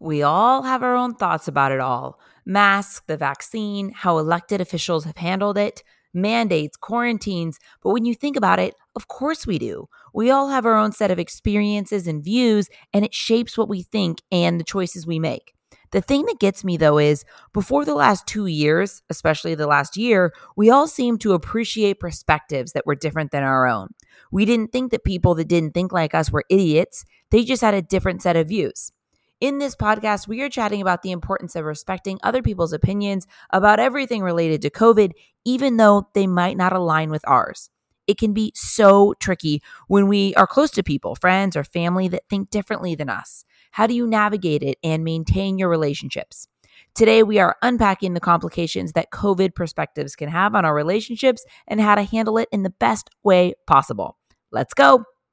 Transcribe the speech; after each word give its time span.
We 0.00 0.22
all 0.22 0.62
have 0.62 0.82
our 0.82 0.94
own 0.94 1.14
thoughts 1.14 1.48
about 1.48 1.72
it 1.72 1.80
all 1.80 2.20
masks, 2.46 3.02
the 3.06 3.16
vaccine, 3.16 3.92
how 3.92 4.16
elected 4.18 4.60
officials 4.60 5.04
have 5.04 5.18
handled 5.18 5.58
it, 5.58 5.82
mandates, 6.14 6.78
quarantines. 6.78 7.58
But 7.82 7.90
when 7.90 8.06
you 8.06 8.14
think 8.14 8.36
about 8.36 8.58
it, 8.58 8.74
of 8.96 9.06
course 9.06 9.46
we 9.46 9.58
do. 9.58 9.88
We 10.14 10.30
all 10.30 10.48
have 10.48 10.64
our 10.64 10.76
own 10.76 10.92
set 10.92 11.10
of 11.10 11.18
experiences 11.18 12.06
and 12.06 12.24
views, 12.24 12.68
and 12.94 13.04
it 13.04 13.14
shapes 13.14 13.58
what 13.58 13.68
we 13.68 13.82
think 13.82 14.22
and 14.32 14.58
the 14.58 14.64
choices 14.64 15.06
we 15.06 15.18
make. 15.18 15.52
The 15.90 16.00
thing 16.02 16.26
that 16.26 16.38
gets 16.38 16.64
me 16.64 16.76
though 16.76 16.98
is 16.98 17.24
before 17.54 17.84
the 17.84 17.94
last 17.94 18.26
two 18.26 18.46
years, 18.46 19.02
especially 19.08 19.54
the 19.54 19.66
last 19.66 19.96
year, 19.96 20.32
we 20.56 20.70
all 20.70 20.86
seemed 20.86 21.20
to 21.22 21.32
appreciate 21.32 22.00
perspectives 22.00 22.72
that 22.72 22.86
were 22.86 22.94
different 22.94 23.30
than 23.30 23.42
our 23.42 23.66
own. 23.66 23.88
We 24.30 24.44
didn't 24.44 24.70
think 24.72 24.90
that 24.90 25.04
people 25.04 25.34
that 25.36 25.48
didn't 25.48 25.72
think 25.72 25.92
like 25.92 26.14
us 26.14 26.30
were 26.30 26.44
idiots, 26.50 27.04
they 27.30 27.44
just 27.44 27.62
had 27.62 27.74
a 27.74 27.82
different 27.82 28.22
set 28.22 28.36
of 28.36 28.48
views. 28.48 28.92
In 29.40 29.58
this 29.58 29.76
podcast, 29.76 30.26
we 30.26 30.42
are 30.42 30.48
chatting 30.48 30.82
about 30.82 31.02
the 31.02 31.12
importance 31.12 31.54
of 31.54 31.64
respecting 31.64 32.18
other 32.24 32.42
people's 32.42 32.72
opinions 32.72 33.24
about 33.50 33.78
everything 33.78 34.20
related 34.20 34.62
to 34.62 34.70
COVID, 34.70 35.12
even 35.44 35.76
though 35.76 36.08
they 36.12 36.26
might 36.26 36.56
not 36.56 36.72
align 36.72 37.08
with 37.08 37.22
ours. 37.24 37.70
It 38.08 38.18
can 38.18 38.32
be 38.32 38.50
so 38.56 39.14
tricky 39.20 39.62
when 39.86 40.08
we 40.08 40.34
are 40.34 40.48
close 40.48 40.72
to 40.72 40.82
people, 40.82 41.14
friends, 41.14 41.54
or 41.54 41.62
family 41.62 42.08
that 42.08 42.24
think 42.28 42.50
differently 42.50 42.96
than 42.96 43.08
us. 43.08 43.44
How 43.70 43.86
do 43.86 43.94
you 43.94 44.08
navigate 44.08 44.64
it 44.64 44.76
and 44.82 45.04
maintain 45.04 45.56
your 45.56 45.68
relationships? 45.68 46.48
Today, 46.96 47.22
we 47.22 47.38
are 47.38 47.56
unpacking 47.62 48.14
the 48.14 48.20
complications 48.20 48.94
that 48.94 49.12
COVID 49.12 49.54
perspectives 49.54 50.16
can 50.16 50.28
have 50.30 50.56
on 50.56 50.64
our 50.64 50.74
relationships 50.74 51.44
and 51.68 51.80
how 51.80 51.94
to 51.94 52.02
handle 52.02 52.38
it 52.38 52.48
in 52.50 52.64
the 52.64 52.70
best 52.70 53.08
way 53.22 53.54
possible. 53.68 54.18
Let's 54.50 54.74
go. 54.74 55.04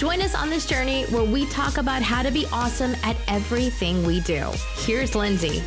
Join 0.00 0.22
us 0.22 0.34
on 0.34 0.48
this 0.48 0.64
journey 0.64 1.04
where 1.10 1.24
we 1.24 1.44
talk 1.50 1.76
about 1.76 2.00
how 2.00 2.22
to 2.22 2.30
be 2.30 2.46
awesome 2.54 2.94
at 3.02 3.18
everything 3.28 4.02
we 4.02 4.20
do. 4.20 4.50
Here's 4.76 5.14
Lindsay. 5.14 5.62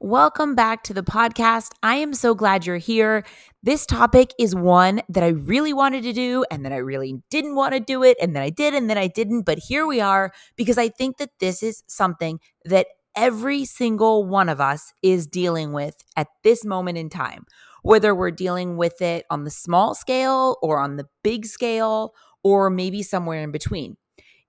Welcome 0.00 0.56
back 0.56 0.82
to 0.82 0.92
the 0.92 1.04
podcast. 1.04 1.70
I 1.84 1.94
am 1.94 2.14
so 2.14 2.34
glad 2.34 2.66
you're 2.66 2.78
here. 2.78 3.24
This 3.62 3.86
topic 3.86 4.32
is 4.40 4.56
one 4.56 5.02
that 5.08 5.22
I 5.22 5.28
really 5.28 5.72
wanted 5.72 6.02
to 6.02 6.12
do, 6.12 6.44
and 6.50 6.64
then 6.64 6.72
I 6.72 6.78
really 6.78 7.22
didn't 7.30 7.54
want 7.54 7.74
to 7.74 7.80
do 7.80 8.02
it, 8.02 8.16
and 8.20 8.34
then 8.34 8.42
I 8.42 8.50
did, 8.50 8.74
and 8.74 8.90
then 8.90 8.98
I 8.98 9.06
didn't. 9.06 9.42
But 9.42 9.60
here 9.68 9.86
we 9.86 10.00
are 10.00 10.32
because 10.56 10.78
I 10.78 10.88
think 10.88 11.18
that 11.18 11.30
this 11.38 11.62
is 11.62 11.84
something 11.86 12.40
that 12.64 12.88
every 13.14 13.66
single 13.66 14.26
one 14.26 14.48
of 14.48 14.60
us 14.60 14.92
is 15.00 15.28
dealing 15.28 15.72
with 15.72 15.94
at 16.16 16.26
this 16.42 16.64
moment 16.64 16.98
in 16.98 17.08
time 17.08 17.44
whether 17.84 18.14
we're 18.14 18.30
dealing 18.30 18.78
with 18.78 19.02
it 19.02 19.26
on 19.28 19.44
the 19.44 19.50
small 19.50 19.94
scale 19.94 20.56
or 20.62 20.78
on 20.78 20.96
the 20.96 21.06
big 21.22 21.44
scale, 21.44 22.14
or 22.42 22.70
maybe 22.70 23.02
somewhere 23.02 23.42
in 23.42 23.52
between. 23.52 23.96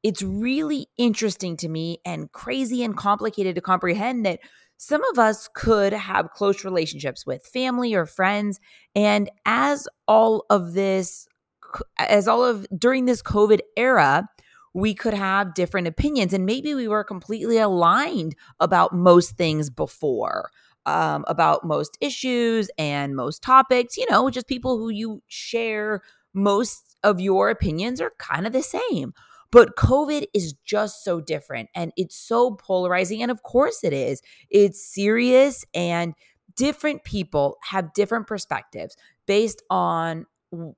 It's 0.03 0.23
really 0.23 0.87
interesting 0.97 1.57
to 1.57 1.67
me 1.67 1.99
and 2.05 2.31
crazy 2.31 2.81
and 2.81 2.95
complicated 2.95 3.55
to 3.55 3.61
comprehend 3.61 4.25
that 4.25 4.39
some 4.77 5.03
of 5.11 5.19
us 5.19 5.49
could 5.53 5.91
have 5.91 6.31
close 6.31 6.63
relationships 6.63 7.25
with 7.25 7.45
family 7.45 7.93
or 7.93 8.05
friends. 8.05 8.59
And 8.95 9.29
as 9.45 9.85
all 10.07 10.45
of 10.49 10.73
this, 10.73 11.27
as 11.97 12.29
all 12.29 12.43
of 12.43 12.65
during 12.77 13.03
this 13.03 13.21
COVID 13.21 13.59
era, 13.75 14.29
we 14.73 14.93
could 14.93 15.13
have 15.13 15.53
different 15.53 15.87
opinions 15.87 16.33
and 16.33 16.45
maybe 16.45 16.73
we 16.73 16.87
were 16.87 17.03
completely 17.03 17.57
aligned 17.57 18.35
about 18.61 18.93
most 18.93 19.35
things 19.37 19.69
before 19.69 20.51
um, 20.85 21.25
about 21.27 21.65
most 21.65 21.97
issues 22.01 22.69
and 22.77 23.15
most 23.15 23.41
topics, 23.41 23.97
you 23.97 24.05
know, 24.09 24.29
just 24.29 24.47
people 24.47 24.77
who 24.77 24.89
you 24.89 25.21
share 25.27 26.01
most 26.33 26.95
of 27.03 27.19
your 27.19 27.49
opinions 27.49 28.01
are 28.01 28.11
kind 28.17 28.45
of 28.45 28.53
the 28.53 28.63
same. 28.63 29.13
But 29.51 29.77
COVID 29.77 30.25
is 30.33 30.53
just 30.65 31.03
so 31.03 31.21
different 31.21 31.69
and 31.75 31.91
it's 31.95 32.15
so 32.17 32.51
polarizing. 32.55 33.21
And 33.21 33.31
of 33.31 33.43
course 33.43 33.83
it 33.83 33.93
is. 33.93 34.21
It's 34.49 34.93
serious 34.93 35.63
and 35.73 36.13
different 36.55 37.03
people 37.03 37.57
have 37.69 37.93
different 37.93 38.27
perspectives 38.27 38.97
based 39.25 39.61
on 39.69 40.25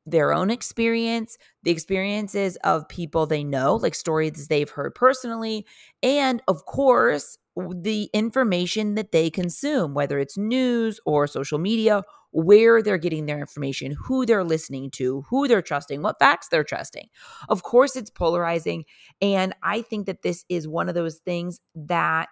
their 0.05 0.33
own 0.33 0.49
experience, 0.49 1.37
the 1.63 1.71
experiences 1.71 2.55
of 2.63 2.87
people 2.87 3.25
they 3.25 3.43
know, 3.43 3.75
like 3.75 3.95
stories 3.95 4.47
they've 4.47 4.69
heard 4.69 4.95
personally, 4.95 5.65
and 6.01 6.41
of 6.47 6.65
course, 6.65 7.37
the 7.75 8.09
information 8.13 8.95
that 8.95 9.11
they 9.11 9.29
consume, 9.29 9.93
whether 9.93 10.19
it's 10.19 10.37
news 10.37 10.99
or 11.05 11.27
social 11.27 11.57
media, 11.57 12.03
where 12.31 12.81
they're 12.81 12.97
getting 12.97 13.25
their 13.25 13.39
information, 13.39 13.95
who 14.05 14.25
they're 14.25 14.43
listening 14.43 14.91
to, 14.91 15.23
who 15.29 15.47
they're 15.47 15.61
trusting, 15.61 16.01
what 16.01 16.19
facts 16.19 16.49
they're 16.49 16.63
trusting. 16.63 17.07
Of 17.49 17.63
course, 17.63 17.95
it's 17.95 18.09
polarizing. 18.09 18.85
And 19.21 19.55
I 19.63 19.81
think 19.81 20.05
that 20.05 20.21
this 20.21 20.45
is 20.49 20.67
one 20.67 20.89
of 20.89 20.95
those 20.95 21.17
things 21.25 21.59
that 21.75 22.29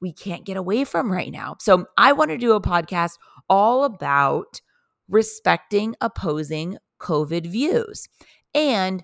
we 0.00 0.12
can't 0.12 0.44
get 0.44 0.56
away 0.56 0.84
from 0.84 1.10
right 1.10 1.32
now. 1.32 1.56
So 1.60 1.86
I 1.96 2.12
want 2.12 2.30
to 2.30 2.38
do 2.38 2.52
a 2.52 2.60
podcast 2.60 3.12
all 3.48 3.84
about 3.84 4.60
respecting 5.08 5.94
opposing 6.00 6.76
COVID 7.00 7.46
views. 7.46 8.08
And 8.54 9.02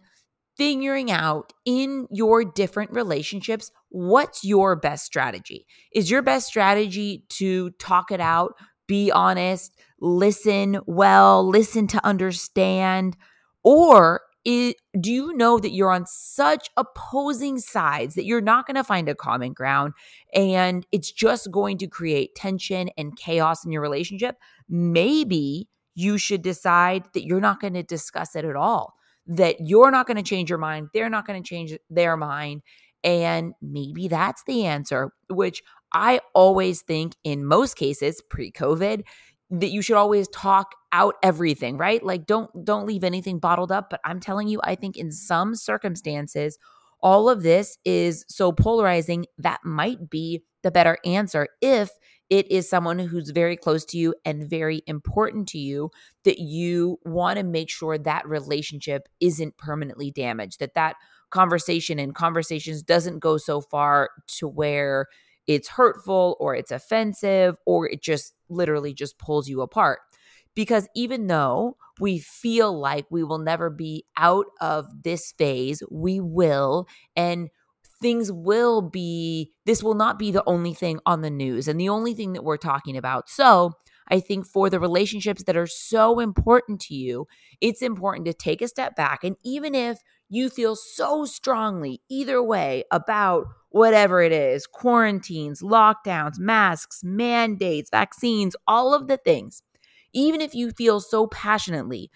figuring 0.57 1.11
out 1.11 1.53
in 1.65 2.07
your 2.11 2.45
different 2.45 2.93
relationships 2.93 3.71
what's 3.95 4.43
your 4.43 4.75
best 4.75 5.07
strategy. 5.07 5.69
Is 5.93 6.11
your 6.11 6.21
best 6.21 6.49
strategy 6.49 7.23
to 7.29 7.71
talk 7.79 8.11
it 8.11 8.21
out, 8.21 8.55
be 8.89 9.13
honest, 9.13 9.73
listen 10.01 10.81
well, 10.87 11.47
listen 11.47 11.87
to 11.87 12.05
understand? 12.05 13.17
Or 13.63 14.23
it, 14.45 14.79
do 15.01 15.13
you 15.13 15.37
know 15.37 15.61
that 15.61 15.71
you're 15.71 15.93
on 15.93 16.07
such 16.07 16.71
opposing 16.77 17.61
sides 17.61 18.17
that 18.17 18.25
you're 18.25 18.41
not 18.41 18.67
going 18.67 18.75
to 18.75 18.83
find 18.83 19.09
a 19.09 19.15
common 19.15 19.53
ground 19.53 19.93
and 20.35 20.85
it's 20.91 21.13
just 21.13 21.53
going 21.53 21.79
to 21.79 21.87
create 21.87 22.35
tension 22.35 22.91
and 22.99 23.17
chaos 23.17 23.65
in 23.65 23.71
your 23.71 23.81
relationship? 23.81 24.39
Maybe 24.69 25.69
you 25.95 26.19
should 26.19 26.43
decide 26.43 27.05
that 27.15 27.25
you're 27.25 27.41
not 27.41 27.61
going 27.61 27.75
to 27.75 27.85
discuss 27.85 28.35
it 28.35 28.45
at 28.45 28.57
all 28.57 28.95
that 29.27 29.57
you're 29.61 29.91
not 29.91 30.07
going 30.07 30.17
to 30.17 30.23
change 30.23 30.51
your 30.51 30.59
mind, 30.59 30.89
they're 30.93 31.09
not 31.09 31.27
going 31.27 31.43
to 31.43 31.49
change 31.49 31.77
their 31.91 32.17
mind. 32.17 32.63
And 33.05 33.53
maybe 33.61 34.09
that's 34.09 34.43
the 34.47 34.65
answer, 34.65 35.13
which 35.29 35.63
I 35.93 36.21
always 36.35 36.83
think 36.83 37.15
in 37.23 37.45
most 37.45 37.77
cases 37.77 38.23
pre-COVID 38.31 39.03
that 39.51 39.71
you 39.71 39.83
should 39.83 39.97
always 39.97 40.27
talk 40.29 40.75
out 40.93 41.15
everything, 41.23 41.77
right? 41.77 42.03
Like 42.03 42.27
don't 42.27 42.51
don't 42.65 42.87
leave 42.87 43.05
anything 43.05 43.39
bottled 43.39 43.71
up, 43.71 43.91
but 43.91 44.01
I'm 44.05 44.21
telling 44.21 44.49
you 44.49 44.61
I 44.65 44.75
think 44.75 44.97
in 44.97 45.13
some 45.13 45.55
circumstances 45.55 46.59
all 47.03 47.29
of 47.29 47.43
this 47.43 47.77
is 47.85 48.25
so 48.29 48.51
polarizing 48.51 49.27
that 49.37 49.61
might 49.63 50.09
be 50.09 50.43
the 50.63 50.71
better 50.71 50.97
answer 51.05 51.47
if 51.61 51.91
it 52.31 52.51
is 52.51 52.69
someone 52.69 52.99
who's 52.99 53.29
very 53.29 53.57
close 53.57 53.85
to 53.85 53.99
you 53.99 54.15
and 54.25 54.49
very 54.49 54.81
important 54.87 55.47
to 55.49 55.59
you 55.59 55.91
that 56.25 56.39
you 56.39 56.99
want 57.05 57.39
to 57.39 57.45
make 57.45 57.69
sure 57.69 57.99
that 57.99 58.27
relationship 58.27 59.07
isn't 59.21 59.59
permanently 59.59 60.11
damaged 60.11 60.59
that 60.61 60.73
that 60.75 60.97
conversation 61.31 61.99
and 61.99 62.15
conversations 62.15 62.83
doesn't 62.83 63.19
go 63.19 63.37
so 63.37 63.61
far 63.61 64.11
to 64.39 64.49
where 64.49 65.07
it's 65.47 65.69
hurtful 65.69 66.37
or 66.41 66.55
it's 66.55 66.71
offensive 66.71 67.57
or 67.67 67.89
it 67.89 68.03
just 68.03 68.35
literally 68.49 68.95
just 68.95 69.19
pulls 69.19 69.49
you 69.49 69.61
apart 69.61 69.99
because 70.55 70.89
even 70.95 71.27
though 71.27 71.77
we 72.01 72.19
feel 72.19 72.79
like 72.79 73.07
we 73.11 73.23
will 73.23 73.39
never 73.39 73.69
be 73.69 74.05
out 74.17 74.47
of 74.61 74.87
this 75.03 75.33
phase 75.33 75.83
we 75.91 76.21
will 76.21 76.87
and 77.15 77.51
things 78.05 78.31
will 78.31 78.83
be, 78.83 79.51
this 79.65 79.83
will 79.83 79.95
not 79.95 80.19
be 80.19 80.31
the 80.31 80.45
only 80.47 80.75
thing 80.75 81.01
on 81.07 81.23
the 81.23 81.31
news 81.31 81.67
and 81.67 81.81
the 81.81 81.89
only 81.89 82.13
thing 82.13 82.35
that 82.35 82.45
we're 82.45 82.59
talking 82.59 82.99
about. 82.99 83.31
So, 83.31 83.73
I 84.09 84.21
think 84.21 84.47
for 84.47 84.69
the 84.69 84.79
relationships 84.79 85.45
that 85.45 85.57
are 85.57 85.67
so 85.67 86.21
important 86.21 86.79
to 86.83 86.95
you, 86.95 87.27
it's 87.63 87.81
important 87.81 88.27
to 88.27 88.35
take 88.35 88.61
a 88.61 88.69
step 88.69 88.95
back. 88.95 89.25
And 89.25 89.37
even 89.43 89.75
if 89.75 90.01
you 90.29 90.49
feel 90.51 90.77
so 90.77 91.25
strongly 91.25 92.01
either 92.09 92.43
way 92.43 92.85
about 92.91 93.47
whatever 93.71 94.23
it 94.23 94.33
is 94.33 94.67
quarantines, 94.67 95.63
lockdowns, 95.63 96.39
masks, 96.39 97.01
mandates, 97.05 97.91
vaccines, 97.91 98.57
all 98.67 98.95
of 98.95 99.07
the 99.09 99.17
things 99.19 99.63
even 100.17 100.41
if 100.41 100.55
you 100.55 100.71
feel 100.71 101.01
so 101.01 101.27
passionately 101.27 102.09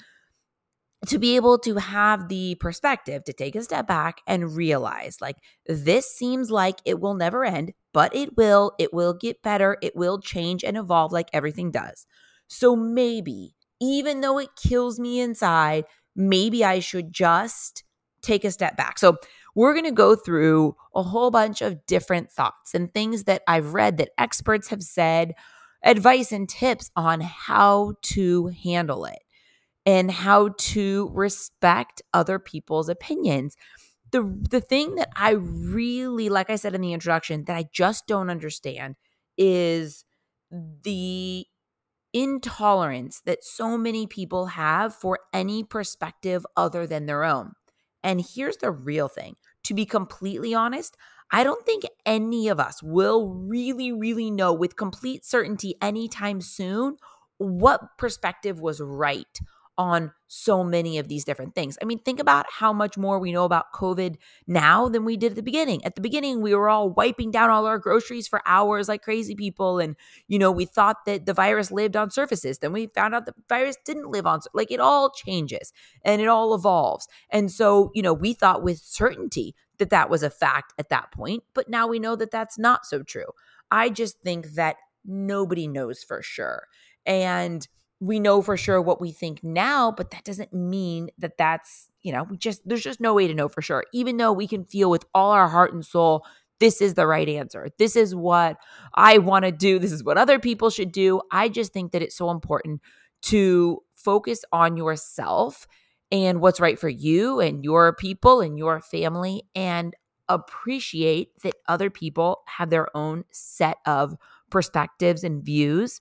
to 1.06 1.18
be 1.18 1.36
able 1.36 1.58
to 1.60 1.76
have 1.76 2.28
the 2.28 2.56
perspective 2.56 3.22
to 3.24 3.32
take 3.32 3.54
a 3.54 3.62
step 3.62 3.86
back 3.86 4.20
and 4.26 4.56
realize 4.56 5.18
like 5.20 5.36
this 5.66 6.10
seems 6.10 6.50
like 6.50 6.80
it 6.84 7.00
will 7.00 7.14
never 7.14 7.44
end 7.44 7.72
but 7.94 8.14
it 8.14 8.36
will. 8.36 8.72
It 8.78 8.92
will 8.92 9.14
get 9.14 9.42
better. 9.42 9.76
It 9.82 9.96
will 9.96 10.20
change 10.20 10.62
and 10.62 10.76
evolve 10.76 11.10
like 11.10 11.30
everything 11.32 11.70
does. 11.72 12.06
So 12.46 12.76
maybe, 12.76 13.54
even 13.80 14.20
though 14.20 14.38
it 14.38 14.50
kills 14.62 15.00
me 15.00 15.18
inside, 15.20 15.84
maybe 16.14 16.64
I 16.64 16.78
should 16.78 17.12
just 17.12 17.82
take 18.22 18.44
a 18.44 18.50
step 18.50 18.76
back. 18.76 18.98
So 18.98 19.16
we're 19.54 19.72
going 19.72 19.84
to 19.84 19.92
go 19.92 20.14
through 20.14 20.76
a 20.94 21.02
whole 21.02 21.30
bunch 21.30 21.62
of 21.62 21.84
different 21.86 22.30
thoughts 22.30 22.74
and 22.74 22.92
things 22.92 23.24
that 23.24 23.42
I've 23.48 23.74
read 23.74 23.98
that 23.98 24.10
experts 24.18 24.68
have 24.68 24.82
said, 24.82 25.34
advice 25.84 26.32
and 26.32 26.48
tips 26.48 26.90
on 26.96 27.20
how 27.20 27.94
to 28.02 28.48
handle 28.62 29.04
it 29.04 29.18
and 29.86 30.10
how 30.10 30.50
to 30.58 31.10
respect 31.14 32.02
other 32.12 32.38
people's 32.38 32.88
opinions. 32.88 33.56
The 34.12 34.22
the 34.50 34.60
thing 34.60 34.96
that 34.96 35.10
I 35.16 35.32
really 35.32 36.28
like 36.28 36.50
I 36.50 36.56
said 36.56 36.74
in 36.74 36.80
the 36.80 36.92
introduction 36.92 37.44
that 37.44 37.56
I 37.56 37.66
just 37.72 38.06
don't 38.06 38.30
understand 38.30 38.96
is 39.36 40.04
the 40.50 41.46
intolerance 42.12 43.20
that 43.26 43.44
so 43.44 43.78
many 43.78 44.06
people 44.06 44.46
have 44.46 44.94
for 44.94 45.20
any 45.32 45.64
perspective 45.64 46.46
other 46.56 46.86
than 46.86 47.06
their 47.06 47.24
own. 47.24 47.52
And 48.02 48.24
here's 48.34 48.58
the 48.58 48.70
real 48.70 49.08
thing 49.08 49.36
to 49.64 49.74
be 49.74 49.84
completely 49.84 50.54
honest, 50.54 50.96
I 51.30 51.44
don't 51.44 51.64
think 51.66 51.84
any 52.06 52.48
of 52.48 52.58
us 52.58 52.82
will 52.82 53.28
really, 53.28 53.92
really 53.92 54.30
know 54.30 54.52
with 54.52 54.76
complete 54.76 55.26
certainty 55.26 55.74
anytime 55.82 56.40
soon 56.40 56.96
what 57.36 57.98
perspective 57.98 58.60
was 58.60 58.80
right 58.80 59.38
on 59.78 60.12
so 60.26 60.64
many 60.64 60.98
of 60.98 61.06
these 61.06 61.24
different 61.24 61.54
things. 61.54 61.78
I 61.80 61.84
mean, 61.84 62.00
think 62.00 62.18
about 62.18 62.46
how 62.50 62.72
much 62.72 62.98
more 62.98 63.20
we 63.20 63.32
know 63.32 63.44
about 63.44 63.72
COVID 63.72 64.16
now 64.48 64.88
than 64.88 65.04
we 65.04 65.16
did 65.16 65.32
at 65.32 65.36
the 65.36 65.42
beginning. 65.42 65.82
At 65.84 65.94
the 65.94 66.00
beginning, 66.00 66.42
we 66.42 66.52
were 66.54 66.68
all 66.68 66.90
wiping 66.90 67.30
down 67.30 67.48
all 67.48 67.64
our 67.64 67.78
groceries 67.78 68.26
for 68.26 68.42
hours 68.44 68.88
like 68.88 69.02
crazy 69.02 69.36
people. 69.36 69.78
And, 69.78 69.94
you 70.26 70.38
know, 70.38 70.50
we 70.50 70.64
thought 70.64 71.04
that 71.06 71.26
the 71.26 71.32
virus 71.32 71.70
lived 71.70 71.96
on 71.96 72.10
surfaces. 72.10 72.58
Then 72.58 72.72
we 72.72 72.88
found 72.88 73.14
out 73.14 73.24
the 73.24 73.34
virus 73.48 73.76
didn't 73.84 74.10
live 74.10 74.26
on, 74.26 74.40
like, 74.52 74.72
it 74.72 74.80
all 74.80 75.10
changes 75.10 75.72
and 76.04 76.20
it 76.20 76.28
all 76.28 76.54
evolves. 76.54 77.06
And 77.30 77.50
so, 77.50 77.92
you 77.94 78.02
know, 78.02 78.12
we 78.12 78.34
thought 78.34 78.64
with 78.64 78.80
certainty 78.80 79.54
that 79.78 79.90
that 79.90 80.10
was 80.10 80.24
a 80.24 80.30
fact 80.30 80.74
at 80.76 80.88
that 80.88 81.12
point. 81.12 81.44
But 81.54 81.70
now 81.70 81.86
we 81.86 82.00
know 82.00 82.16
that 82.16 82.32
that's 82.32 82.58
not 82.58 82.84
so 82.84 83.04
true. 83.04 83.30
I 83.70 83.90
just 83.90 84.18
think 84.22 84.54
that 84.54 84.76
nobody 85.06 85.68
knows 85.68 86.02
for 86.02 86.20
sure. 86.20 86.66
And, 87.06 87.66
we 88.00 88.20
know 88.20 88.42
for 88.42 88.56
sure 88.56 88.80
what 88.80 89.00
we 89.00 89.10
think 89.10 89.42
now, 89.42 89.90
but 89.90 90.10
that 90.10 90.24
doesn't 90.24 90.52
mean 90.52 91.10
that 91.18 91.36
that's, 91.36 91.88
you 92.02 92.12
know, 92.12 92.24
we 92.24 92.36
just, 92.36 92.60
there's 92.64 92.82
just 92.82 93.00
no 93.00 93.14
way 93.14 93.26
to 93.26 93.34
know 93.34 93.48
for 93.48 93.60
sure. 93.60 93.84
Even 93.92 94.16
though 94.16 94.32
we 94.32 94.46
can 94.46 94.64
feel 94.64 94.88
with 94.90 95.04
all 95.14 95.32
our 95.32 95.48
heart 95.48 95.72
and 95.72 95.84
soul, 95.84 96.24
this 96.60 96.80
is 96.80 96.94
the 96.94 97.06
right 97.06 97.28
answer. 97.28 97.68
This 97.78 97.96
is 97.96 98.14
what 98.14 98.58
I 98.94 99.18
want 99.18 99.44
to 99.44 99.52
do. 99.52 99.78
This 99.78 99.92
is 99.92 100.04
what 100.04 100.18
other 100.18 100.38
people 100.38 100.70
should 100.70 100.92
do. 100.92 101.20
I 101.30 101.48
just 101.48 101.72
think 101.72 101.92
that 101.92 102.02
it's 102.02 102.16
so 102.16 102.30
important 102.30 102.80
to 103.22 103.82
focus 103.94 104.44
on 104.52 104.76
yourself 104.76 105.66
and 106.10 106.40
what's 106.40 106.60
right 106.60 106.78
for 106.78 106.88
you 106.88 107.40
and 107.40 107.64
your 107.64 107.94
people 107.94 108.40
and 108.40 108.56
your 108.56 108.80
family 108.80 109.42
and 109.54 109.94
appreciate 110.28 111.30
that 111.42 111.54
other 111.66 111.90
people 111.90 112.42
have 112.46 112.70
their 112.70 112.94
own 112.96 113.24
set 113.30 113.78
of 113.86 114.16
perspectives 114.50 115.24
and 115.24 115.44
views 115.44 116.00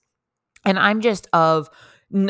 and 0.64 0.78
I'm 0.78 1.00
just 1.00 1.28
of, 1.32 1.68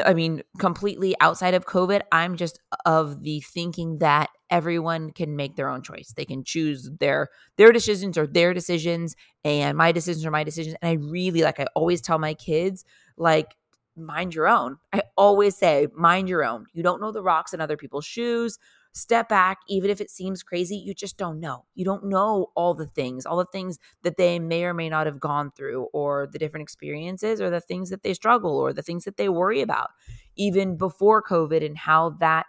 I 0.05 0.15
mean, 0.15 0.43
completely 0.59 1.15
outside 1.21 1.55
of 1.55 1.67
COVID, 1.67 2.03
I'm 2.11 2.37
just 2.37 2.59
of 2.85 3.23
the 3.23 3.41
thinking 3.41 3.99
that 3.99 4.29
everyone 4.51 5.13
can 5.13 5.37
make 5.37 5.57
their 5.57 5.69
own 5.69 5.83
choice. 5.83 6.13
They 6.17 6.25
can 6.25 6.43
choose 6.43 6.91
their 6.99 7.29
their 7.57 7.71
decisions 7.71 8.19
or 8.19 8.27
their 8.27 8.55
decisions, 8.55 9.15
and 9.45 9.77
my 9.77 9.93
decisions 9.93 10.27
are 10.27 10.31
my 10.31 10.45
decisions. 10.45 10.77
And 10.83 10.89
I 10.89 10.95
really 10.95 11.43
like 11.43 11.61
I 11.61 11.67
always 11.75 12.01
tell 12.01 12.19
my 12.19 12.35
kids, 12.35 12.85
like, 13.17 13.55
mind 13.97 14.35
your 14.35 14.49
own. 14.49 14.79
I 14.93 15.03
always 15.17 15.57
say, 15.57 15.89
mind 15.95 16.29
your 16.29 16.45
own. 16.45 16.67
You 16.73 16.83
don't 16.83 17.01
know 17.01 17.13
the 17.13 17.23
rocks 17.23 17.53
in 17.53 17.61
other 17.61 17.77
people's 17.77 18.07
shoes 18.07 18.59
step 18.99 19.29
back, 19.29 19.59
even 19.69 19.91
if 19.91 20.01
it 20.01 20.11
seems 20.11 20.43
crazy, 20.43 20.77
you 20.77 20.95
just 20.95 21.17
don't 21.17 21.41
know. 21.41 21.65
You 21.75 21.85
don't 21.85 22.05
know 22.05 22.49
all 22.55 22.75
the 22.75 22.87
things, 22.87 23.25
all 23.25 23.37
the 23.37 23.47
things 23.47 23.79
that 24.03 24.17
they 24.17 24.39
may 24.39 24.65
or 24.65 24.75
may 24.75 24.89
not 24.89 25.07
have 25.07 25.21
gone 25.21 25.51
through, 25.57 25.85
or 25.93 26.29
the 26.31 26.39
different 26.39 26.63
experiences, 26.63 27.41
or 27.41 27.51
the 27.51 27.61
things 27.61 27.91
that 27.91 28.03
they 28.03 28.15
struggle, 28.15 28.57
or 28.57 28.73
the 28.73 28.83
things 28.83 29.05
that 29.05 29.17
they 29.17 29.29
worry 29.29 29.61
about, 29.61 29.91
even 30.37 30.77
before 30.77 31.23
COVID, 31.23 31.65
and 31.65 31.79
how 31.79 32.11
that 32.21 32.47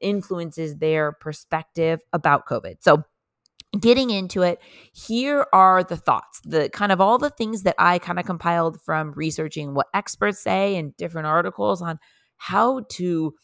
influences 0.00 0.76
their 0.76 1.12
perspective 1.12 2.00
about 2.12 2.46
COVID. 2.46 2.76
So, 2.80 3.04
getting 3.78 4.10
into 4.10 4.42
it, 4.42 4.58
here 4.92 5.46
are 5.52 5.84
the 5.84 5.96
thoughts, 5.96 6.40
the 6.44 6.68
kind 6.70 6.90
of 6.90 7.00
all 7.00 7.18
the 7.18 7.30
things 7.30 7.62
that 7.62 7.76
I 7.78 7.98
kind 7.98 8.18
of 8.18 8.26
compiled 8.26 8.80
from 8.80 9.12
researching 9.12 9.74
what 9.74 9.86
experts 9.94 10.42
say 10.42 10.76
and 10.76 10.96
different 10.96 11.28
articles 11.28 11.80
on 11.80 11.98
how 12.36 12.80
to 12.90 13.34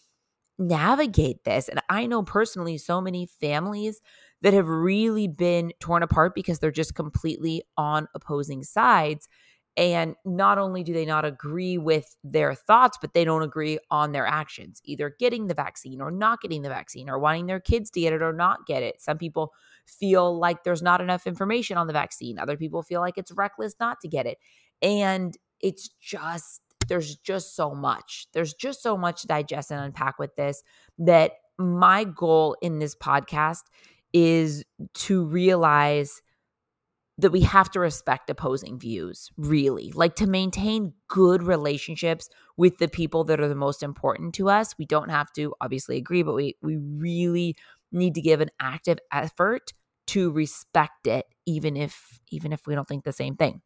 navigate 0.59 1.45
this. 1.45 1.69
And 1.69 1.81
I 1.89 2.07
know 2.07 2.23
personally 2.23 2.79
so 2.79 3.01
many 3.01 3.27
families 3.27 4.01
that 4.43 4.55
have 4.55 4.69
really 4.69 5.29
been 5.29 5.73
torn 5.81 6.03
apart 6.03 6.35
because 6.35 6.59
they're 6.59 6.71
just 6.71 6.95
completely 6.95 7.63
on 7.77 8.09
opposing 8.15 8.63
sides. 8.63 9.29
And 9.79 10.15
not 10.25 10.57
only 10.57 10.83
do 10.83 10.95
they 10.95 11.05
not 11.05 11.27
agree 11.27 11.77
with 11.77 12.17
their 12.25 12.55
thoughts, 12.55 12.97
but 12.99 13.13
they 13.13 13.25
don't 13.25 13.43
agree 13.43 13.79
on 13.91 14.13
their 14.13 14.27
actions, 14.27 14.81
either 14.85 15.15
getting 15.19 15.49
the 15.49 15.55
vaccine 15.55 16.01
or 16.01 16.11
not 16.11 16.41
getting 16.41 16.63
the 16.63 16.71
vaccine, 16.71 17.11
or 17.11 17.19
wanting 17.19 17.47
their 17.47 17.61
kids 17.61 17.91
to 17.91 18.01
get 18.01 18.15
it 18.15 18.23
or 18.23 18.33
not 18.33 18.67
get 18.67 18.83
it. 18.83 19.03
Some 19.03 19.19
people 19.19 19.53
feel 19.87 20.39
like 20.39 20.65
there's 20.65 20.83
not 20.83 21.03
enough 21.03 21.27
information 21.27 21.77
on 21.77 21.87
the 21.87 21.93
vaccine, 21.93 22.39
other 22.39 22.57
people 22.57 22.83
feel 22.83 23.01
like 23.01 23.19
it's 23.19 23.33
reckless 23.33 23.75
not 23.79 24.01
to 24.01 24.09
get 24.09 24.25
it. 24.25 24.39
And 24.81 25.37
it's 25.61 25.89
just 26.01 26.63
there's 26.89 27.17
just 27.17 27.57
so 27.57 27.75
much. 27.75 28.27
There's 28.33 28.55
just 28.55 28.83
so 28.83 28.97
much 28.97 29.23
to 29.23 29.27
digest 29.27 29.71
and 29.71 29.81
unpack 29.81 30.19
with 30.19 30.35
this 30.37 30.63
that 30.99 31.33
my 31.59 32.05
goal 32.05 32.57
in 32.61 32.79
this 32.79 32.95
podcast 32.95 33.63
is 34.13 34.65
to 34.95 35.25
realize 35.25 36.23
that 37.19 37.33
we 37.33 37.41
have 37.41 37.71
to 37.71 37.81
respect 37.81 38.29
opposing 38.29 38.79
views, 38.79 39.31
really. 39.39 39.91
Like 39.95 40.17
to 40.17 40.27
maintain 40.27 40.93
good 41.09 41.43
relationships 41.43 42.29
with 42.59 42.77
the 42.79 42.89
people 42.89 43.25
that 43.25 43.41
are 43.41 43.49
the 43.49 43.55
most 43.55 43.83
important 43.83 44.35
to 44.35 44.51
us. 44.51 44.75
We 44.79 44.85
don't 44.85 45.11
have 45.11 45.33
to 45.33 45.55
obviously 45.61 45.97
agree, 45.97 46.23
but 46.23 46.35
we 46.35 46.57
we 46.63 46.77
really 46.77 47.57
need 47.91 48.15
to 48.17 48.21
give 48.21 48.41
an 48.41 48.51
active 48.61 48.99
effort 49.13 49.73
to 50.09 50.31
respect 50.31 51.07
it 51.07 51.25
even 51.47 51.77
if 51.77 52.21
even 52.31 52.53
if 52.53 52.67
we 52.67 52.75
don't 52.75 52.87
think 52.87 53.05
the 53.05 53.13
same 53.13 53.37
thing. 53.37 53.63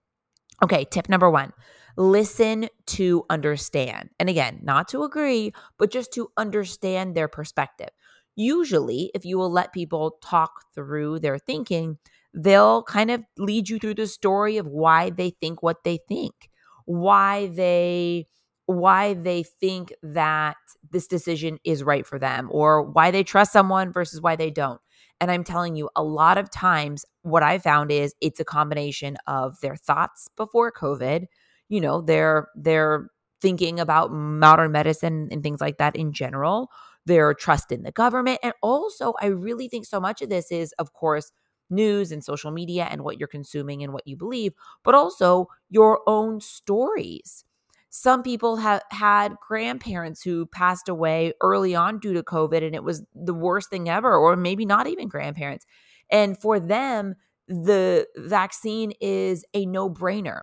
Okay, 0.63 0.85
tip 0.85 1.09
number 1.09 1.31
1 1.31 1.53
listen 1.97 2.69
to 2.87 3.25
understand. 3.29 4.09
And 4.21 4.29
again, 4.29 4.61
not 4.63 4.89
to 4.89 5.03
agree, 5.03 5.53
but 5.77 5.91
just 5.91 6.13
to 6.15 6.31
understand 6.37 7.15
their 7.15 7.29
perspective. 7.29 7.91
Usually, 8.37 9.11
if 9.13 9.25
you 9.25 9.37
will 9.37 9.51
let 9.51 9.73
people 9.73 10.17
talk 10.23 10.53
through 10.75 11.19
their 11.19 11.37
thinking, 11.39 11.99
they'll 12.33 12.85
kind 12.85 13.11
of 13.11 13.25
lead 13.37 13.69
you 13.69 13.79
through 13.79 13.97
the 13.97 14.07
story 14.07 14.57
of 14.57 14.67
why 14.67 15.11
they 15.11 15.31
think 15.31 15.63
what 15.63 15.83
they 15.85 15.99
think, 16.09 16.49
why 16.87 17.49
they 17.49 18.29
why 18.67 19.15
they 19.15 19.43
think 19.43 19.93
that 20.01 20.57
this 20.93 21.09
decision 21.09 21.59
is 21.65 21.83
right 21.83 22.07
for 22.07 22.21
them 22.21 22.49
or 22.53 22.83
why 22.83 23.11
they 23.11 23.25
trust 23.25 23.53
someone 23.53 23.93
versus 23.93 24.21
why 24.21 24.37
they 24.37 24.51
don't. 24.51 24.81
And 25.21 25.31
I'm 25.31 25.45
telling 25.45 25.77
you, 25.77 25.91
a 25.97 26.03
lot 26.03 26.39
of 26.39 26.51
times, 26.51 27.05
what 27.23 27.43
I 27.43 27.59
found 27.59 27.91
is 27.93 28.15
it's 28.21 28.41
a 28.41 28.45
combination 28.45 29.17
of 29.27 29.61
their 29.61 29.77
thoughts 29.77 30.29
before 30.37 30.73
COVID, 30.73 31.27
you 31.69 31.81
know 31.81 32.01
they're 32.01 32.49
they're 32.57 33.09
thinking 33.41 33.81
about 33.81 34.13
modern 34.13 34.73
medicine 34.73 35.29
and 35.31 35.43
things 35.43 35.61
like 35.61 35.79
that 35.79 35.97
in 35.97 36.13
general 36.13 36.69
their 37.07 37.33
trust 37.33 37.73
in 37.73 37.83
the 37.83 37.93
government 37.93 38.39
and 38.43 38.53
also 38.63 39.15
i 39.23 39.27
really 39.27 39.69
think 39.69 39.87
so 39.87 39.99
much 40.01 40.21
of 40.21 40.29
this 40.29 40.51
is 40.53 40.73
of 40.79 40.93
course 40.93 41.33
news 41.71 42.13
and 42.13 42.25
social 42.25 42.51
media 42.51 42.87
and 42.91 43.03
what 43.03 43.19
you're 43.19 43.29
consuming 43.29 43.83
and 43.83 43.93
what 43.93 44.07
you 44.07 44.17
believe 44.17 44.53
but 44.85 44.95
also 44.95 45.47
your 45.71 46.01
own 46.07 46.41
stories 46.41 47.45
some 47.91 48.23
people 48.23 48.57
have 48.57 48.83
had 48.91 49.35
grandparents 49.47 50.23
who 50.23 50.47
passed 50.47 50.89
away 50.89 51.33
early 51.41 51.75
on 51.75 51.99
due 51.99 52.13
to 52.13 52.23
covid 52.23 52.65
and 52.65 52.75
it 52.75 52.85
was 52.85 53.05
the 53.15 53.35
worst 53.35 53.69
thing 53.71 53.89
ever 53.89 54.15
or 54.17 54.37
maybe 54.37 54.65
not 54.65 54.87
even 54.87 55.09
grandparents 55.09 55.67
and 56.11 56.41
for 56.41 56.59
them 56.59 57.15
the 57.49 58.07
vaccine 58.17 58.93
is 59.01 59.45
a 59.55 59.67
no-brainer 59.67 60.43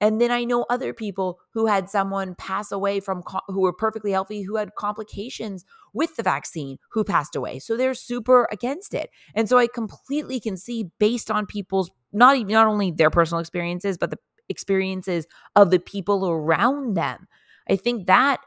and 0.00 0.20
then 0.20 0.30
I 0.30 0.44
know 0.44 0.64
other 0.70 0.94
people 0.94 1.40
who 1.54 1.66
had 1.66 1.90
someone 1.90 2.34
pass 2.36 2.70
away 2.70 3.00
from 3.00 3.22
who 3.48 3.60
were 3.60 3.72
perfectly 3.72 4.12
healthy 4.12 4.42
who 4.42 4.56
had 4.56 4.74
complications 4.76 5.64
with 5.92 6.16
the 6.16 6.22
vaccine 6.22 6.78
who 6.92 7.02
passed 7.04 7.34
away. 7.34 7.58
So 7.58 7.76
they're 7.76 7.94
super 7.94 8.48
against 8.52 8.94
it. 8.94 9.10
And 9.34 9.48
so 9.48 9.58
I 9.58 9.66
completely 9.66 10.38
can 10.38 10.56
see 10.56 10.90
based 11.00 11.30
on 11.30 11.46
people's 11.46 11.90
not 12.12 12.36
even 12.36 12.52
not 12.52 12.66
only 12.66 12.90
their 12.90 13.10
personal 13.10 13.40
experiences 13.40 13.98
but 13.98 14.10
the 14.10 14.18
experiences 14.48 15.26
of 15.56 15.70
the 15.70 15.78
people 15.78 16.28
around 16.28 16.94
them. 16.96 17.26
I 17.68 17.76
think 17.76 18.06
that 18.06 18.40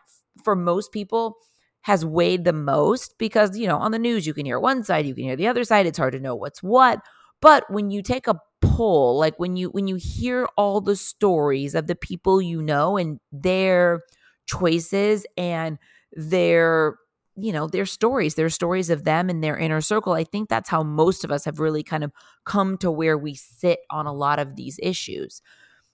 for 0.44 0.56
most 0.56 0.92
people 0.92 1.38
has 1.82 2.06
weighed 2.06 2.44
the 2.46 2.54
most 2.54 3.18
because 3.18 3.58
you 3.58 3.68
know 3.68 3.78
on 3.78 3.92
the 3.92 4.00
news 4.00 4.26
you 4.28 4.34
can 4.34 4.46
hear 4.46 4.60
one 4.60 4.84
side, 4.84 5.06
you 5.06 5.16
can 5.16 5.24
hear 5.24 5.36
the 5.36 5.48
other 5.48 5.64
side, 5.64 5.86
it's 5.86 5.98
hard 5.98 6.14
to 6.14 6.20
know 6.20 6.36
what's 6.36 6.62
what. 6.64 7.00
But 7.42 7.66
when 7.70 7.90
you 7.90 8.04
take 8.04 8.28
a 8.28 8.40
poll, 8.62 9.18
like 9.18 9.40
when 9.40 9.56
you 9.58 9.70
when 9.70 9.88
you 9.88 9.96
hear 9.96 10.48
all 10.58 10.82
the 10.82 10.96
stories 10.96 11.74
of 11.76 11.88
the 11.88 11.96
people 11.96 12.42
you 12.42 12.62
know 12.62 12.98
and 12.98 13.20
their 13.32 14.02
choices 14.48 15.26
and 15.38 15.78
their 16.14 16.96
you 17.38 17.54
know 17.54 17.66
their 17.68 17.86
stories 17.86 18.36
their 18.36 18.50
stories 18.50 18.90
of 18.90 19.06
them 19.06 19.30
and 19.30 19.42
their 19.42 19.58
inner 19.58 19.80
circle 19.80 20.12
i 20.12 20.24
think 20.26 20.50
that's 20.50 20.68
how 20.70 20.84
most 20.84 21.24
of 21.24 21.32
us 21.32 21.46
have 21.46 21.62
really 21.62 21.82
kind 21.82 22.04
of 22.04 22.12
come 22.46 22.78
to 22.78 22.92
where 22.92 23.18
we 23.18 23.34
sit 23.34 23.80
on 23.90 24.06
a 24.06 24.12
lot 24.14 24.38
of 24.38 24.58
these 24.58 24.78
issues 24.84 25.42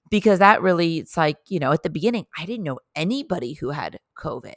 because 0.09 0.39
that 0.39 0.61
really 0.61 0.99
it's 0.99 1.17
like 1.17 1.37
you 1.47 1.59
know 1.59 1.71
at 1.71 1.83
the 1.83 1.89
beginning 1.89 2.25
i 2.37 2.45
didn't 2.45 2.63
know 2.63 2.79
anybody 2.95 3.53
who 3.53 3.69
had 3.71 3.99
covid 4.17 4.55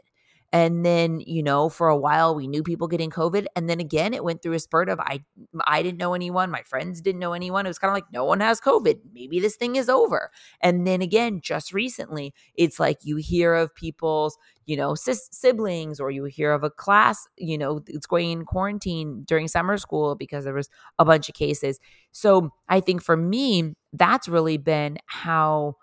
and 0.52 0.84
then 0.84 1.20
you 1.20 1.42
know 1.42 1.68
for 1.68 1.88
a 1.88 1.96
while 1.96 2.34
we 2.34 2.46
knew 2.46 2.62
people 2.62 2.88
getting 2.88 3.10
covid 3.10 3.46
and 3.54 3.68
then 3.68 3.80
again 3.80 4.12
it 4.14 4.24
went 4.24 4.42
through 4.42 4.52
a 4.52 4.58
spurt 4.58 4.88
of 4.88 4.98
i 5.00 5.20
i 5.66 5.82
didn't 5.82 5.98
know 5.98 6.14
anyone 6.14 6.50
my 6.50 6.62
friends 6.62 7.00
didn't 7.00 7.20
know 7.20 7.32
anyone 7.32 7.66
it 7.66 7.68
was 7.68 7.78
kind 7.78 7.90
of 7.90 7.94
like 7.94 8.10
no 8.12 8.24
one 8.24 8.40
has 8.40 8.60
covid 8.60 8.98
maybe 9.12 9.40
this 9.40 9.56
thing 9.56 9.76
is 9.76 9.88
over. 9.88 10.30
And 10.62 10.86
then 10.86 11.02
again 11.02 11.40
just 11.42 11.72
recently 11.72 12.34
it's 12.54 12.78
like 12.80 12.98
you 13.02 13.16
hear 13.16 13.54
of 13.54 13.74
people's 13.74 14.36
you 14.66 14.76
know 14.76 14.94
sis- 14.94 15.28
siblings 15.32 16.00
or 16.00 16.10
you 16.10 16.24
hear 16.24 16.52
of 16.52 16.64
a 16.64 16.70
class 16.70 17.26
you 17.36 17.58
know 17.58 17.80
it's 17.86 18.06
going 18.06 18.30
in 18.30 18.44
quarantine 18.44 19.24
during 19.26 19.48
summer 19.48 19.76
school 19.78 20.14
because 20.14 20.44
there 20.44 20.54
was 20.54 20.68
a 20.98 21.04
bunch 21.04 21.28
of 21.28 21.34
cases. 21.34 21.78
So 22.12 22.50
i 22.68 22.80
think 22.80 23.02
for 23.02 23.16
me 23.16 23.74
that's 23.92 24.28
really 24.28 24.56
been 24.56 24.98
how 25.06 25.74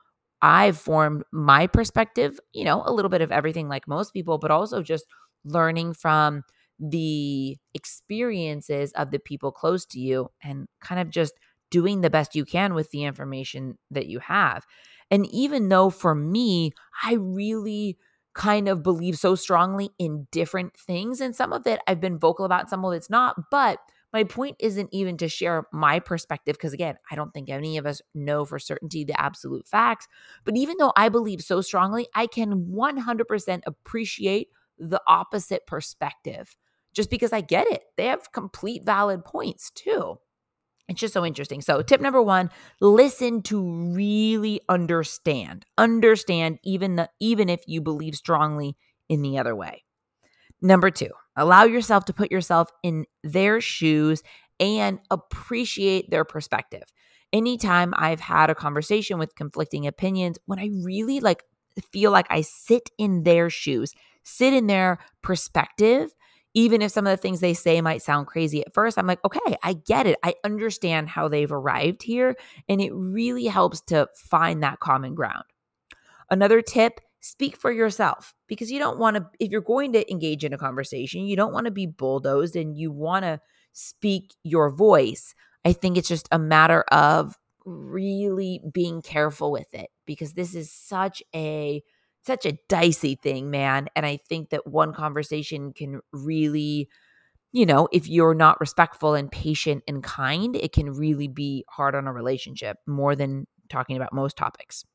I've 0.41 0.77
formed 0.77 1.23
my 1.31 1.67
perspective, 1.67 2.39
you 2.53 2.63
know, 2.63 2.83
a 2.85 2.93
little 2.93 3.09
bit 3.09 3.21
of 3.21 3.31
everything 3.31 3.67
like 3.69 3.87
most 3.87 4.13
people, 4.13 4.37
but 4.37 4.51
also 4.51 4.81
just 4.83 5.05
learning 5.45 5.93
from 5.93 6.43
the 6.79 7.57
experiences 7.73 8.91
of 8.93 9.11
the 9.11 9.19
people 9.19 9.51
close 9.51 9.85
to 9.87 9.99
you 9.99 10.29
and 10.43 10.67
kind 10.79 11.01
of 11.01 11.09
just 11.09 11.33
doing 11.71 12.01
the 12.01 12.09
best 12.09 12.35
you 12.35 12.45
can 12.45 12.73
with 12.73 12.91
the 12.91 13.03
information 13.03 13.77
that 13.91 14.05
you 14.07 14.19
have. 14.19 14.65
And 15.09 15.25
even 15.27 15.69
though 15.69 15.89
for 15.89 16.13
me, 16.13 16.71
I 17.03 17.13
really 17.15 17.97
kind 18.35 18.67
of 18.69 18.83
believe 18.83 19.17
so 19.17 19.33
strongly 19.35 19.89
in 19.97 20.27
different 20.31 20.77
things, 20.77 21.19
and 21.21 21.35
some 21.35 21.51
of 21.51 21.65
it 21.65 21.79
I've 21.87 21.99
been 21.99 22.19
vocal 22.19 22.45
about, 22.45 22.69
some 22.69 22.85
of 22.85 22.93
it's 22.93 23.09
not, 23.09 23.35
but 23.49 23.79
my 24.13 24.23
point 24.23 24.55
isn't 24.59 24.89
even 24.91 25.17
to 25.17 25.27
share 25.27 25.67
my 25.73 25.99
perspective, 25.99 26.55
because 26.55 26.73
again, 26.73 26.95
I 27.11 27.15
don't 27.15 27.33
think 27.33 27.49
any 27.49 27.77
of 27.77 27.85
us 27.85 28.01
know 28.15 28.45
for 28.45 28.59
certainty 28.59 29.03
the 29.03 29.19
absolute 29.19 29.67
facts. 29.67 30.07
But 30.45 30.55
even 30.55 30.77
though 30.79 30.93
I 30.95 31.09
believe 31.09 31.41
so 31.41 31.61
strongly, 31.61 32.07
I 32.15 32.27
can 32.27 32.67
100% 32.73 33.61
appreciate 33.65 34.47
the 34.79 35.01
opposite 35.07 35.65
perspective 35.67 36.55
just 36.93 37.09
because 37.09 37.33
I 37.33 37.41
get 37.41 37.67
it. 37.67 37.83
They 37.95 38.05
have 38.07 38.31
complete 38.31 38.85
valid 38.85 39.25
points 39.25 39.71
too. 39.71 40.17
It's 40.87 41.01
just 41.01 41.13
so 41.13 41.25
interesting. 41.25 41.61
So, 41.61 41.81
tip 41.81 41.99
number 41.99 42.21
one, 42.21 42.49
listen 42.79 43.41
to 43.43 43.61
really 43.61 44.61
understand. 44.69 45.65
Understand 45.77 46.59
even 46.63 46.95
the 46.95 47.09
even 47.19 47.49
if 47.49 47.61
you 47.67 47.81
believe 47.81 48.15
strongly 48.15 48.77
in 49.09 49.21
the 49.21 49.37
other 49.37 49.55
way. 49.55 49.83
Number 50.61 50.89
two, 50.89 51.09
allow 51.37 51.63
yourself 51.63 52.05
to 52.05 52.13
put 52.13 52.31
yourself 52.31 52.69
in 52.83 53.05
their 53.23 53.61
shoes 53.61 54.23
and 54.59 54.99
appreciate 55.09 56.09
their 56.09 56.25
perspective. 56.25 56.83
Anytime 57.31 57.93
I've 57.95 58.19
had 58.19 58.49
a 58.49 58.55
conversation 58.55 59.19
with 59.19 59.35
conflicting 59.35 59.85
opinions, 59.85 60.37
when 60.45 60.59
I 60.59 60.69
really 60.83 61.19
like 61.19 61.43
feel 61.91 62.11
like 62.11 62.27
I 62.29 62.41
sit 62.41 62.89
in 62.97 63.23
their 63.23 63.49
shoes, 63.49 63.93
sit 64.23 64.53
in 64.53 64.67
their 64.67 64.97
perspective, 65.21 66.13
even 66.53 66.81
if 66.81 66.91
some 66.91 67.05
of 67.05 67.11
the 67.11 67.21
things 67.21 67.39
they 67.39 67.53
say 67.53 67.81
might 67.81 68.01
sound 68.01 68.25
crazy 68.25 68.65
at 68.65 68.73
first, 68.73 68.97
I'm 68.97 69.05
like, 69.05 69.23
okay, 69.23 69.57
I 69.61 69.73
get 69.73 70.07
it. 70.07 70.17
I 70.23 70.33
understand 70.43 71.07
how 71.09 71.27
they've 71.27 71.51
arrived 71.51 72.01
here. 72.01 72.35
And 72.67 72.81
it 72.81 72.91
really 72.93 73.45
helps 73.45 73.81
to 73.81 74.09
find 74.15 74.63
that 74.63 74.79
common 74.79 75.13
ground. 75.13 75.43
Another 76.31 76.61
tip 76.61 76.99
speak 77.27 77.57
for 77.57 77.71
yourself 77.71 78.33
because 78.47 78.71
you 78.71 78.79
don't 78.79 78.99
want 78.99 79.17
to 79.17 79.25
if 79.39 79.51
you're 79.51 79.61
going 79.61 79.93
to 79.93 80.09
engage 80.11 80.43
in 80.43 80.53
a 80.53 80.57
conversation 80.57 81.25
you 81.25 81.35
don't 81.35 81.53
want 81.53 81.65
to 81.65 81.71
be 81.71 81.85
bulldozed 81.85 82.55
and 82.55 82.77
you 82.77 82.91
want 82.91 83.23
to 83.23 83.39
speak 83.77 84.33
your 84.43 84.71
voice. 84.71 85.35
I 85.63 85.71
think 85.71 85.97
it's 85.97 86.07
just 86.07 86.27
a 86.31 86.39
matter 86.39 86.83
of 86.91 87.37
really 87.65 88.59
being 88.73 89.01
careful 89.01 89.51
with 89.51 89.71
it 89.73 89.89
because 90.05 90.33
this 90.33 90.55
is 90.55 90.71
such 90.71 91.21
a 91.35 91.83
such 92.25 92.45
a 92.45 92.57
dicey 92.69 93.15
thing 93.15 93.49
man 93.49 93.87
and 93.95 94.05
i 94.05 94.17
think 94.17 94.49
that 94.49 94.65
one 94.65 94.93
conversation 94.93 95.73
can 95.73 95.99
really 96.13 96.87
you 97.51 97.65
know 97.65 97.89
if 97.91 98.07
you're 98.07 98.33
not 98.33 98.59
respectful 98.61 99.15
and 99.15 99.31
patient 99.31 99.83
and 99.85 100.01
kind 100.01 100.55
it 100.55 100.71
can 100.71 100.91
really 100.91 101.27
be 101.27 101.65
hard 101.69 101.93
on 101.93 102.07
a 102.07 102.13
relationship 102.13 102.77
more 102.87 103.15
than 103.15 103.45
talking 103.69 103.97
about 103.97 104.13
most 104.13 104.37
topics 104.37 104.85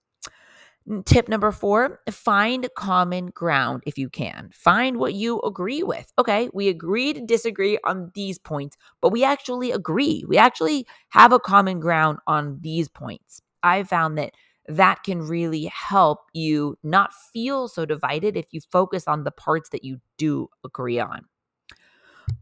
Tip 1.05 1.29
number 1.29 1.53
four 1.53 2.01
find 2.11 2.69
common 2.77 3.27
ground 3.27 3.85
if 3.87 3.99
you 3.99 4.09
can. 4.11 4.51
Find 4.53 4.97
what 4.97 5.15
you 5.15 5.41
agree 5.41 5.83
with. 5.85 6.13
Okay, 6.19 6.49
we 6.53 6.69
agree 6.69 7.13
to 7.13 7.21
disagree 7.25 7.79
on 7.85 8.11
these 8.15 8.39
points, 8.39 8.77
but 9.01 9.13
we 9.13 9.23
actually 9.23 9.71
agree. 9.71 10.25
We 10.27 10.39
actually 10.39 10.87
have 11.11 11.33
a 11.33 11.39
common 11.39 11.79
ground 11.79 12.19
on 12.27 12.59
these 12.63 12.89
points. 12.89 13.41
I 13.63 13.85
found 13.85 14.19
that 14.19 14.33
that 14.67 15.05
can 15.05 15.23
really 15.23 15.67
help 15.67 16.21
you 16.33 16.77
not 16.83 17.13
feel 17.15 17.69
so 17.69 17.85
divided 17.85 18.37
if 18.37 18.47
you 18.51 18.61
focus 18.61 19.07
on 19.07 19.23
the 19.23 19.31
parts 19.31 19.69
that 19.71 19.85
you 19.85 20.01
do 20.19 20.49
agree 20.65 20.99
on. 20.99 21.27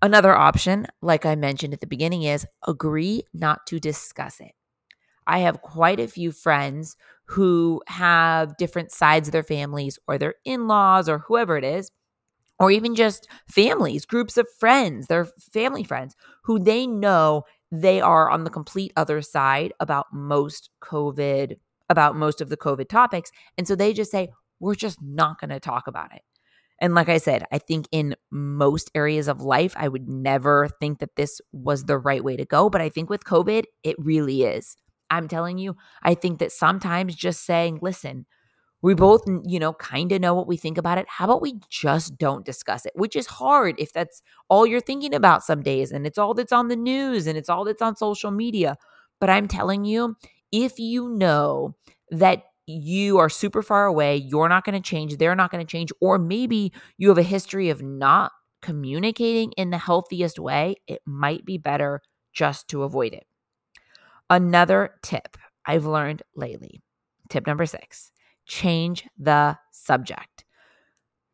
Another 0.02 0.34
option, 0.34 0.86
like 1.02 1.26
I 1.26 1.34
mentioned 1.34 1.74
at 1.74 1.80
the 1.80 1.86
beginning, 1.86 2.22
is 2.22 2.46
agree 2.66 3.24
not 3.34 3.66
to 3.66 3.78
discuss 3.80 4.40
it. 4.40 4.52
I 5.26 5.40
have 5.40 5.62
quite 5.62 6.00
a 6.00 6.08
few 6.08 6.32
friends 6.32 6.96
who 7.30 7.80
have 7.86 8.56
different 8.56 8.90
sides 8.90 9.28
of 9.28 9.32
their 9.32 9.44
families 9.44 9.98
or 10.08 10.18
their 10.18 10.34
in 10.44 10.66
laws 10.66 11.08
or 11.08 11.18
whoever 11.18 11.56
it 11.56 11.64
is, 11.64 11.90
or 12.58 12.70
even 12.72 12.94
just 12.94 13.28
families, 13.48 14.04
groups 14.04 14.36
of 14.36 14.46
friends, 14.58 15.06
their 15.06 15.26
family 15.52 15.84
friends 15.84 16.16
who 16.44 16.58
they 16.58 16.86
know 16.86 17.44
they 17.70 18.00
are 18.00 18.28
on 18.28 18.42
the 18.42 18.50
complete 18.50 18.92
other 18.96 19.22
side 19.22 19.72
about 19.78 20.06
most 20.12 20.70
COVID, 20.82 21.56
about 21.88 22.16
most 22.16 22.40
of 22.40 22.48
the 22.48 22.56
COVID 22.56 22.88
topics. 22.88 23.30
And 23.56 23.68
so 23.68 23.76
they 23.76 23.92
just 23.92 24.10
say, 24.10 24.30
we're 24.58 24.74
just 24.74 25.00
not 25.00 25.40
going 25.40 25.50
to 25.50 25.60
talk 25.60 25.86
about 25.86 26.12
it. 26.12 26.22
And 26.80 26.94
like 26.94 27.08
I 27.08 27.18
said, 27.18 27.44
I 27.52 27.58
think 27.58 27.86
in 27.92 28.16
most 28.30 28.90
areas 28.94 29.28
of 29.28 29.40
life, 29.40 29.74
I 29.76 29.86
would 29.86 30.08
never 30.08 30.68
think 30.80 30.98
that 30.98 31.14
this 31.14 31.40
was 31.52 31.84
the 31.84 31.98
right 31.98 32.24
way 32.24 32.36
to 32.36 32.44
go. 32.44 32.68
But 32.70 32.80
I 32.80 32.88
think 32.88 33.08
with 33.08 33.24
COVID, 33.24 33.64
it 33.84 33.96
really 33.98 34.42
is. 34.42 34.76
I'm 35.10 35.28
telling 35.28 35.58
you, 35.58 35.76
I 36.02 36.14
think 36.14 36.38
that 36.38 36.52
sometimes 36.52 37.14
just 37.14 37.44
saying, 37.44 37.80
listen, 37.82 38.26
we 38.82 38.94
both, 38.94 39.22
you 39.46 39.58
know, 39.58 39.74
kind 39.74 40.10
of 40.12 40.20
know 40.20 40.34
what 40.34 40.46
we 40.48 40.56
think 40.56 40.78
about 40.78 40.98
it. 40.98 41.06
How 41.08 41.26
about 41.26 41.42
we 41.42 41.60
just 41.68 42.16
don't 42.16 42.46
discuss 42.46 42.86
it? 42.86 42.92
Which 42.94 43.14
is 43.14 43.26
hard 43.26 43.74
if 43.78 43.92
that's 43.92 44.22
all 44.48 44.66
you're 44.66 44.80
thinking 44.80 45.14
about 45.14 45.44
some 45.44 45.62
days 45.62 45.92
and 45.92 46.06
it's 46.06 46.16
all 46.18 46.32
that's 46.32 46.52
on 46.52 46.68
the 46.68 46.76
news 46.76 47.26
and 47.26 47.36
it's 47.36 47.50
all 47.50 47.64
that's 47.64 47.82
on 47.82 47.96
social 47.96 48.30
media. 48.30 48.76
But 49.20 49.28
I'm 49.28 49.48
telling 49.48 49.84
you, 49.84 50.16
if 50.50 50.78
you 50.78 51.10
know 51.10 51.76
that 52.10 52.44
you 52.66 53.18
are 53.18 53.28
super 53.28 53.62
far 53.62 53.84
away, 53.86 54.16
you're 54.16 54.48
not 54.48 54.64
going 54.64 54.80
to 54.80 54.88
change, 54.88 55.16
they're 55.16 55.34
not 55.34 55.50
going 55.50 55.64
to 55.64 55.70
change, 55.70 55.92
or 56.00 56.18
maybe 56.18 56.72
you 56.96 57.08
have 57.08 57.18
a 57.18 57.22
history 57.22 57.68
of 57.68 57.82
not 57.82 58.32
communicating 58.62 59.52
in 59.52 59.70
the 59.70 59.78
healthiest 59.78 60.38
way, 60.38 60.76
it 60.86 61.00
might 61.04 61.44
be 61.44 61.58
better 61.58 62.00
just 62.32 62.68
to 62.68 62.82
avoid 62.82 63.12
it. 63.12 63.26
Another 64.30 64.94
tip 65.02 65.36
I've 65.66 65.86
learned 65.86 66.22
lately, 66.36 66.80
tip 67.28 67.46
number 67.46 67.66
six 67.66 68.12
change 68.46 69.06
the 69.18 69.56
subject. 69.70 70.44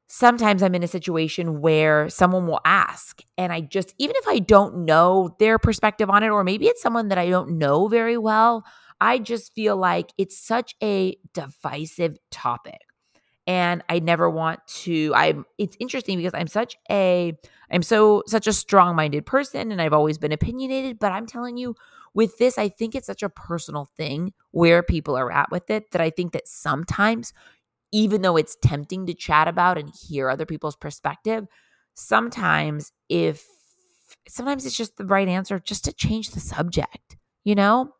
Sometimes 0.08 0.62
I'm 0.62 0.74
in 0.74 0.82
a 0.82 0.88
situation 0.88 1.60
where 1.60 2.08
someone 2.08 2.46
will 2.46 2.60
ask, 2.64 3.22
and 3.38 3.52
I 3.52 3.60
just, 3.62 3.94
even 3.98 4.16
if 4.16 4.28
I 4.28 4.38
don't 4.38 4.84
know 4.84 5.34
their 5.38 5.58
perspective 5.58 6.10
on 6.10 6.22
it, 6.22 6.28
or 6.28 6.44
maybe 6.44 6.66
it's 6.66 6.82
someone 6.82 7.08
that 7.08 7.18
I 7.18 7.28
don't 7.28 7.58
know 7.58 7.88
very 7.88 8.16
well, 8.18 8.64
I 9.00 9.18
just 9.18 9.52
feel 9.54 9.76
like 9.76 10.12
it's 10.18 10.38
such 10.38 10.74
a 10.82 11.16
divisive 11.34 12.18
topic 12.30 12.80
and 13.46 13.82
I 13.88 14.00
never 14.00 14.28
want 14.28 14.60
to 14.84 15.12
I'm 15.14 15.44
it's 15.58 15.76
interesting 15.80 16.18
because 16.18 16.34
I'm 16.34 16.48
such 16.48 16.76
a 16.90 17.32
I'm 17.70 17.82
so 17.82 18.22
such 18.26 18.46
a 18.46 18.52
strong-minded 18.52 19.26
person 19.26 19.72
and 19.72 19.80
I've 19.80 19.92
always 19.92 20.18
been 20.18 20.32
opinionated, 20.32 20.98
but 20.98 21.12
I'm 21.12 21.26
telling 21.26 21.56
you 21.56 21.74
with 22.16 22.38
this, 22.38 22.56
I 22.56 22.70
think 22.70 22.94
it's 22.94 23.06
such 23.06 23.22
a 23.22 23.28
personal 23.28 23.90
thing 23.96 24.32
where 24.50 24.82
people 24.82 25.16
are 25.16 25.30
at 25.30 25.50
with 25.52 25.70
it 25.70 25.92
that 25.92 26.00
I 26.00 26.08
think 26.08 26.32
that 26.32 26.48
sometimes, 26.48 27.34
even 27.92 28.22
though 28.22 28.38
it's 28.38 28.56
tempting 28.62 29.06
to 29.06 29.14
chat 29.14 29.46
about 29.46 29.76
and 29.76 29.92
hear 30.08 30.30
other 30.30 30.46
people's 30.46 30.76
perspective, 30.76 31.46
sometimes 31.94 32.90
if 33.10 33.44
sometimes 34.28 34.64
it's 34.64 34.76
just 34.76 34.96
the 34.96 35.04
right 35.04 35.28
answer 35.28 35.60
just 35.60 35.84
to 35.84 35.92
change 35.92 36.30
the 36.30 36.40
subject, 36.40 37.18
you 37.44 37.54
know? 37.54 37.92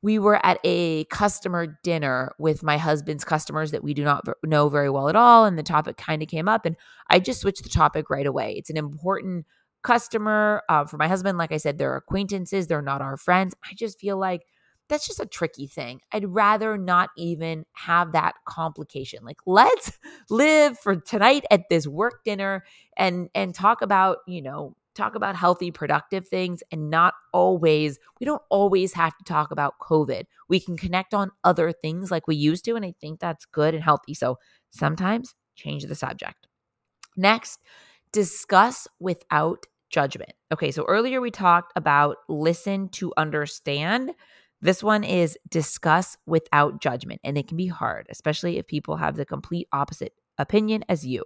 we 0.00 0.18
were 0.18 0.44
at 0.46 0.60
a 0.62 1.04
customer 1.06 1.78
dinner 1.82 2.32
with 2.38 2.62
my 2.62 2.78
husband's 2.78 3.24
customers 3.24 3.72
that 3.72 3.82
we 3.82 3.94
do 3.94 4.04
not 4.04 4.24
know 4.44 4.68
very 4.68 4.88
well 4.88 5.08
at 5.08 5.16
all 5.16 5.44
and 5.44 5.58
the 5.58 5.62
topic 5.62 5.96
kind 5.96 6.22
of 6.22 6.28
came 6.28 6.48
up 6.48 6.64
and 6.64 6.76
i 7.10 7.18
just 7.18 7.40
switched 7.40 7.64
the 7.64 7.68
topic 7.68 8.08
right 8.08 8.26
away 8.26 8.54
it's 8.56 8.70
an 8.70 8.76
important 8.76 9.44
customer. 9.88 10.62
Uh, 10.68 10.84
for 10.84 10.98
my 10.98 11.08
husband, 11.08 11.38
like 11.38 11.50
I 11.50 11.56
said, 11.56 11.78
they're 11.78 11.96
acquaintances, 11.96 12.66
they're 12.66 12.82
not 12.82 13.00
our 13.00 13.16
friends. 13.16 13.54
I 13.64 13.72
just 13.74 13.98
feel 13.98 14.18
like 14.18 14.42
that's 14.90 15.06
just 15.06 15.18
a 15.18 15.26
tricky 15.26 15.66
thing. 15.66 16.00
I'd 16.12 16.28
rather 16.28 16.76
not 16.76 17.08
even 17.16 17.64
have 17.72 18.12
that 18.12 18.34
complication. 18.44 19.24
Like 19.24 19.38
let's 19.46 19.98
live 20.28 20.78
for 20.78 20.96
tonight 20.96 21.44
at 21.50 21.70
this 21.70 21.86
work 21.86 22.22
dinner 22.22 22.64
and 22.98 23.30
and 23.34 23.54
talk 23.54 23.80
about, 23.80 24.18
you 24.26 24.42
know, 24.42 24.76
talk 24.94 25.14
about 25.14 25.36
healthy 25.36 25.70
productive 25.70 26.28
things 26.28 26.62
and 26.70 26.90
not 26.90 27.14
always 27.32 27.98
we 28.20 28.26
don't 28.26 28.42
always 28.50 28.92
have 28.92 29.16
to 29.16 29.24
talk 29.24 29.50
about 29.50 29.78
COVID. 29.80 30.24
We 30.50 30.60
can 30.60 30.76
connect 30.76 31.14
on 31.14 31.30
other 31.44 31.72
things 31.72 32.10
like 32.10 32.26
we 32.26 32.36
used 32.36 32.66
to 32.66 32.74
and 32.76 32.84
I 32.84 32.92
think 33.00 33.20
that's 33.20 33.46
good 33.46 33.74
and 33.74 33.82
healthy. 33.82 34.12
So 34.12 34.38
sometimes 34.70 35.34
change 35.54 35.84
the 35.84 35.94
subject. 35.94 36.46
Next, 37.16 37.58
discuss 38.12 38.86
without 39.00 39.66
judgment. 39.90 40.32
Okay, 40.52 40.70
so 40.70 40.84
earlier 40.84 41.20
we 41.20 41.30
talked 41.30 41.72
about 41.76 42.16
listen 42.28 42.88
to 42.90 43.12
understand. 43.16 44.12
This 44.60 44.82
one 44.82 45.04
is 45.04 45.38
discuss 45.48 46.16
without 46.26 46.80
judgment, 46.80 47.20
and 47.24 47.38
it 47.38 47.48
can 47.48 47.56
be 47.56 47.68
hard, 47.68 48.06
especially 48.10 48.58
if 48.58 48.66
people 48.66 48.96
have 48.96 49.16
the 49.16 49.24
complete 49.24 49.68
opposite 49.72 50.12
opinion 50.38 50.84
as 50.88 51.06
you. 51.06 51.24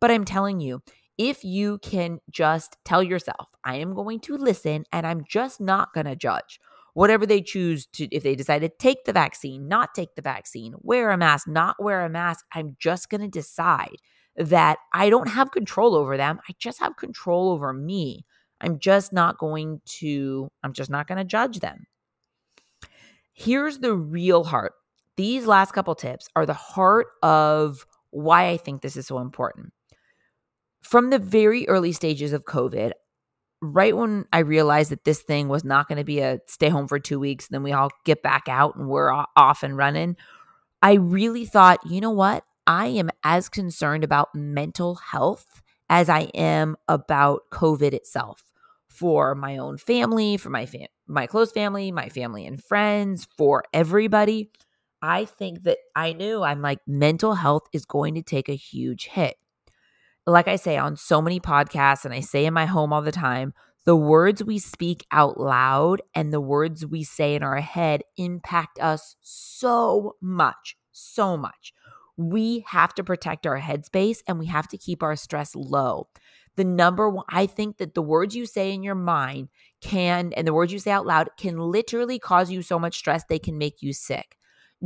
But 0.00 0.10
I'm 0.10 0.24
telling 0.24 0.60
you, 0.60 0.82
if 1.18 1.44
you 1.44 1.78
can 1.78 2.18
just 2.30 2.76
tell 2.84 3.02
yourself, 3.02 3.48
I 3.64 3.76
am 3.76 3.94
going 3.94 4.20
to 4.20 4.36
listen 4.36 4.84
and 4.92 5.06
I'm 5.06 5.24
just 5.28 5.60
not 5.60 5.92
going 5.94 6.06
to 6.06 6.16
judge. 6.16 6.58
Whatever 6.94 7.26
they 7.26 7.40
choose 7.40 7.86
to, 7.86 8.04
if 8.14 8.22
they 8.22 8.34
decide 8.34 8.60
to 8.60 8.68
take 8.68 9.04
the 9.04 9.12
vaccine, 9.12 9.68
not 9.68 9.94
take 9.94 10.14
the 10.14 10.22
vaccine, 10.22 10.74
wear 10.78 11.10
a 11.10 11.16
mask, 11.16 11.48
not 11.48 11.76
wear 11.82 12.04
a 12.04 12.08
mask, 12.08 12.44
I'm 12.52 12.76
just 12.78 13.10
going 13.10 13.20
to 13.20 13.28
decide 13.28 13.96
that 14.36 14.78
I 14.92 15.10
don't 15.10 15.28
have 15.28 15.52
control 15.52 15.94
over 15.94 16.16
them. 16.16 16.40
I 16.48 16.54
just 16.58 16.80
have 16.80 16.96
control 16.96 17.50
over 17.50 17.72
me. 17.72 18.24
I'm 18.60 18.78
just 18.78 19.12
not 19.12 19.38
going 19.38 19.80
to, 19.98 20.50
I'm 20.62 20.72
just 20.72 20.90
not 20.90 21.06
going 21.06 21.18
to 21.18 21.24
judge 21.24 21.60
them. 21.60 21.86
Here's 23.32 23.78
the 23.78 23.94
real 23.94 24.44
heart. 24.44 24.72
These 25.16 25.46
last 25.46 25.72
couple 25.72 25.94
tips 25.94 26.28
are 26.34 26.46
the 26.46 26.54
heart 26.54 27.08
of 27.22 27.86
why 28.10 28.48
I 28.48 28.56
think 28.56 28.80
this 28.80 28.96
is 28.96 29.06
so 29.06 29.18
important. 29.18 29.72
From 30.82 31.10
the 31.10 31.18
very 31.18 31.68
early 31.68 31.92
stages 31.92 32.32
of 32.32 32.44
COVID, 32.44 32.92
right 33.60 33.96
when 33.96 34.26
I 34.32 34.40
realized 34.40 34.90
that 34.90 35.04
this 35.04 35.22
thing 35.22 35.48
was 35.48 35.64
not 35.64 35.88
going 35.88 35.98
to 35.98 36.04
be 36.04 36.20
a 36.20 36.40
stay 36.46 36.68
home 36.68 36.86
for 36.88 36.98
two 36.98 37.18
weeks, 37.18 37.48
then 37.48 37.62
we 37.62 37.72
all 37.72 37.90
get 38.04 38.22
back 38.22 38.44
out 38.48 38.76
and 38.76 38.88
we're 38.88 39.12
off 39.36 39.62
and 39.62 39.76
running, 39.76 40.16
I 40.82 40.94
really 40.94 41.46
thought, 41.46 41.80
you 41.86 42.00
know 42.00 42.10
what? 42.10 42.44
I 42.66 42.86
am 42.86 43.10
as 43.22 43.48
concerned 43.48 44.04
about 44.04 44.34
mental 44.34 44.96
health 44.96 45.62
as 45.90 46.08
I 46.08 46.22
am 46.34 46.76
about 46.88 47.42
COVID 47.50 47.92
itself 47.92 48.42
for 48.88 49.34
my 49.34 49.58
own 49.58 49.76
family, 49.76 50.36
for 50.36 50.50
my 50.50 50.66
fam- 50.66 50.88
my 51.06 51.26
close 51.26 51.52
family, 51.52 51.92
my 51.92 52.08
family 52.08 52.46
and 52.46 52.62
friends, 52.62 53.28
for 53.36 53.64
everybody. 53.72 54.50
I 55.02 55.26
think 55.26 55.64
that 55.64 55.78
I 55.94 56.14
knew 56.14 56.42
I'm 56.42 56.62
like 56.62 56.78
mental 56.86 57.34
health 57.34 57.64
is 57.72 57.84
going 57.84 58.14
to 58.14 58.22
take 58.22 58.48
a 58.48 58.54
huge 58.54 59.06
hit. 59.06 59.36
Like 60.26 60.48
I 60.48 60.56
say 60.56 60.78
on 60.78 60.96
so 60.96 61.20
many 61.20 61.40
podcasts 61.40 62.06
and 62.06 62.14
I 62.14 62.20
say 62.20 62.46
in 62.46 62.54
my 62.54 62.64
home 62.64 62.92
all 62.92 63.02
the 63.02 63.12
time, 63.12 63.52
the 63.84 63.96
words 63.96 64.42
we 64.42 64.58
speak 64.58 65.04
out 65.12 65.38
loud 65.38 66.00
and 66.14 66.32
the 66.32 66.40
words 66.40 66.86
we 66.86 67.04
say 67.04 67.34
in 67.34 67.42
our 67.42 67.60
head 67.60 68.02
impact 68.16 68.78
us 68.80 69.16
so 69.20 70.16
much, 70.22 70.78
so 70.92 71.36
much 71.36 71.74
we 72.16 72.64
have 72.68 72.94
to 72.94 73.04
protect 73.04 73.46
our 73.46 73.60
headspace 73.60 74.18
and 74.28 74.38
we 74.38 74.46
have 74.46 74.68
to 74.68 74.78
keep 74.78 75.02
our 75.02 75.16
stress 75.16 75.54
low. 75.54 76.08
The 76.56 76.64
number 76.64 77.10
one, 77.10 77.24
I 77.28 77.46
think 77.46 77.78
that 77.78 77.94
the 77.94 78.02
words 78.02 78.36
you 78.36 78.46
say 78.46 78.72
in 78.72 78.82
your 78.82 78.94
mind 78.94 79.48
can, 79.80 80.32
and 80.36 80.46
the 80.46 80.54
words 80.54 80.72
you 80.72 80.78
say 80.78 80.92
out 80.92 81.06
loud 81.06 81.30
can 81.36 81.58
literally 81.58 82.18
cause 82.18 82.50
you 82.50 82.62
so 82.62 82.78
much 82.78 82.96
stress, 82.96 83.24
they 83.28 83.40
can 83.40 83.58
make 83.58 83.82
you 83.82 83.92
sick. 83.92 84.36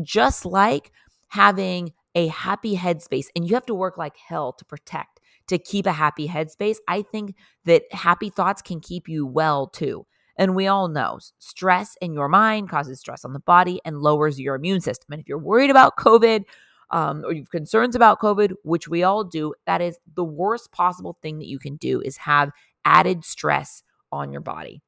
Just 0.02 0.46
like 0.46 0.90
having 1.28 1.92
a 2.14 2.28
happy 2.28 2.76
headspace, 2.76 3.26
and 3.36 3.46
you 3.46 3.54
have 3.54 3.66
to 3.66 3.74
work 3.74 3.98
like 3.98 4.16
hell 4.16 4.52
to 4.54 4.64
protect, 4.64 5.20
to 5.48 5.58
keep 5.58 5.84
a 5.84 5.92
happy 5.92 6.26
headspace. 6.26 6.76
I 6.88 7.02
think 7.02 7.34
that 7.66 7.82
happy 7.92 8.30
thoughts 8.30 8.62
can 8.62 8.80
keep 8.80 9.06
you 9.06 9.26
well 9.26 9.66
too. 9.66 10.06
And 10.38 10.54
we 10.54 10.68
all 10.68 10.88
know 10.88 11.18
stress 11.38 11.96
in 12.00 12.14
your 12.14 12.28
mind 12.28 12.70
causes 12.70 13.00
stress 13.00 13.24
on 13.24 13.34
the 13.34 13.40
body 13.40 13.80
and 13.84 14.00
lowers 14.00 14.40
your 14.40 14.54
immune 14.54 14.80
system. 14.80 15.12
And 15.12 15.20
if 15.20 15.28
you're 15.28 15.36
worried 15.36 15.70
about 15.70 15.96
COVID, 15.98 16.44
um, 16.90 17.24
or 17.24 17.32
you 17.32 17.42
have 17.42 17.50
concerns 17.50 17.94
about 17.94 18.20
COVID, 18.20 18.52
which 18.62 18.88
we 18.88 19.02
all 19.02 19.24
do, 19.24 19.54
that 19.66 19.80
is 19.80 19.98
the 20.14 20.24
worst 20.24 20.72
possible 20.72 21.16
thing 21.20 21.38
that 21.38 21.48
you 21.48 21.58
can 21.58 21.76
do 21.76 22.00
is 22.00 22.16
have 22.18 22.50
added 22.84 23.24
stress 23.24 23.82
on 24.10 24.32
your 24.32 24.40
body. 24.40 24.82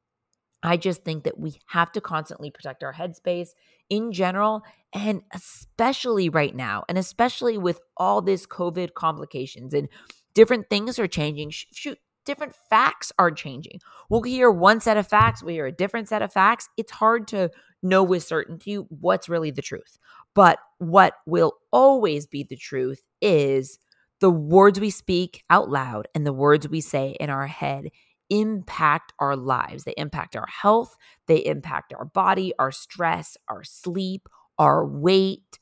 I 0.62 0.76
just 0.76 1.04
think 1.04 1.24
that 1.24 1.38
we 1.38 1.58
have 1.66 1.90
to 1.92 2.00
constantly 2.00 2.50
protect 2.50 2.82
our 2.82 2.92
headspace 2.92 3.50
in 3.88 4.12
general, 4.12 4.62
and 4.92 5.22
especially 5.32 6.28
right 6.28 6.54
now, 6.54 6.84
and 6.88 6.98
especially 6.98 7.56
with 7.56 7.80
all 7.96 8.20
this 8.20 8.46
COVID 8.46 8.94
complications 8.94 9.72
and 9.72 9.88
different 10.34 10.68
things 10.68 10.98
are 10.98 11.06
changing. 11.06 11.50
Shoot, 11.50 11.98
different 12.26 12.54
facts 12.68 13.10
are 13.18 13.30
changing. 13.30 13.80
We'll 14.10 14.22
hear 14.22 14.50
one 14.50 14.80
set 14.80 14.96
of 14.96 15.06
facts, 15.08 15.42
we 15.42 15.54
hear 15.54 15.66
a 15.66 15.72
different 15.72 16.08
set 16.08 16.22
of 16.22 16.32
facts. 16.32 16.68
It's 16.76 16.92
hard 16.92 17.26
to 17.28 17.50
know 17.82 18.02
with 18.02 18.22
certainty 18.22 18.74
what's 18.74 19.28
really 19.28 19.50
the 19.50 19.62
truth. 19.62 19.98
But 20.34 20.58
what 20.78 21.14
will 21.26 21.54
always 21.72 22.26
be 22.26 22.44
the 22.44 22.56
truth 22.56 23.02
is 23.20 23.78
the 24.20 24.30
words 24.30 24.78
we 24.78 24.90
speak 24.90 25.42
out 25.50 25.70
loud 25.70 26.08
and 26.14 26.26
the 26.26 26.32
words 26.32 26.68
we 26.68 26.80
say 26.80 27.16
in 27.18 27.30
our 27.30 27.46
head 27.46 27.88
impact 28.28 29.12
our 29.18 29.34
lives. 29.34 29.84
They 29.84 29.94
impact 29.96 30.36
our 30.36 30.46
health, 30.46 30.96
they 31.26 31.44
impact 31.44 31.92
our 31.92 32.04
body, 32.04 32.52
our 32.58 32.70
stress, 32.70 33.36
our 33.48 33.64
sleep, 33.64 34.28
our 34.58 34.86
weight, 34.86 35.58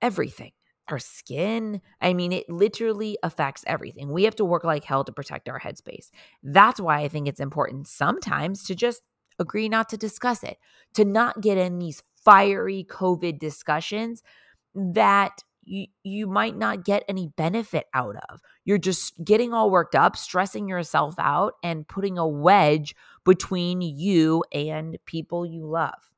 everything. 0.00 0.52
Our 0.88 0.98
skin. 0.98 1.80
I 2.00 2.12
mean, 2.12 2.32
it 2.32 2.50
literally 2.50 3.16
affects 3.22 3.64
everything. 3.66 4.12
We 4.12 4.24
have 4.24 4.34
to 4.36 4.44
work 4.44 4.64
like 4.64 4.84
hell 4.84 5.04
to 5.04 5.12
protect 5.12 5.48
our 5.48 5.60
headspace. 5.60 6.10
That's 6.42 6.80
why 6.80 6.98
I 7.00 7.08
think 7.08 7.28
it's 7.28 7.40
important 7.40 7.86
sometimes 7.86 8.64
to 8.64 8.74
just 8.74 9.00
agree 9.38 9.68
not 9.68 9.88
to 9.90 9.96
discuss 9.96 10.42
it, 10.42 10.58
to 10.94 11.04
not 11.04 11.40
get 11.40 11.56
in 11.56 11.78
these 11.78 12.02
fiery 12.24 12.86
COVID 12.88 13.38
discussions 13.38 14.22
that 14.74 15.42
you, 15.64 15.86
you 16.02 16.26
might 16.26 16.56
not 16.56 16.84
get 16.84 17.04
any 17.08 17.28
benefit 17.36 17.86
out 17.94 18.16
of. 18.28 18.40
You're 18.64 18.78
just 18.78 19.22
getting 19.24 19.52
all 19.52 19.70
worked 19.70 19.94
up, 19.94 20.16
stressing 20.16 20.68
yourself 20.68 21.14
out, 21.18 21.54
and 21.62 21.86
putting 21.86 22.18
a 22.18 22.26
wedge 22.26 22.94
between 23.24 23.80
you 23.80 24.44
and 24.52 24.98
people 25.06 25.46
you 25.46 25.66
love. 25.66 26.12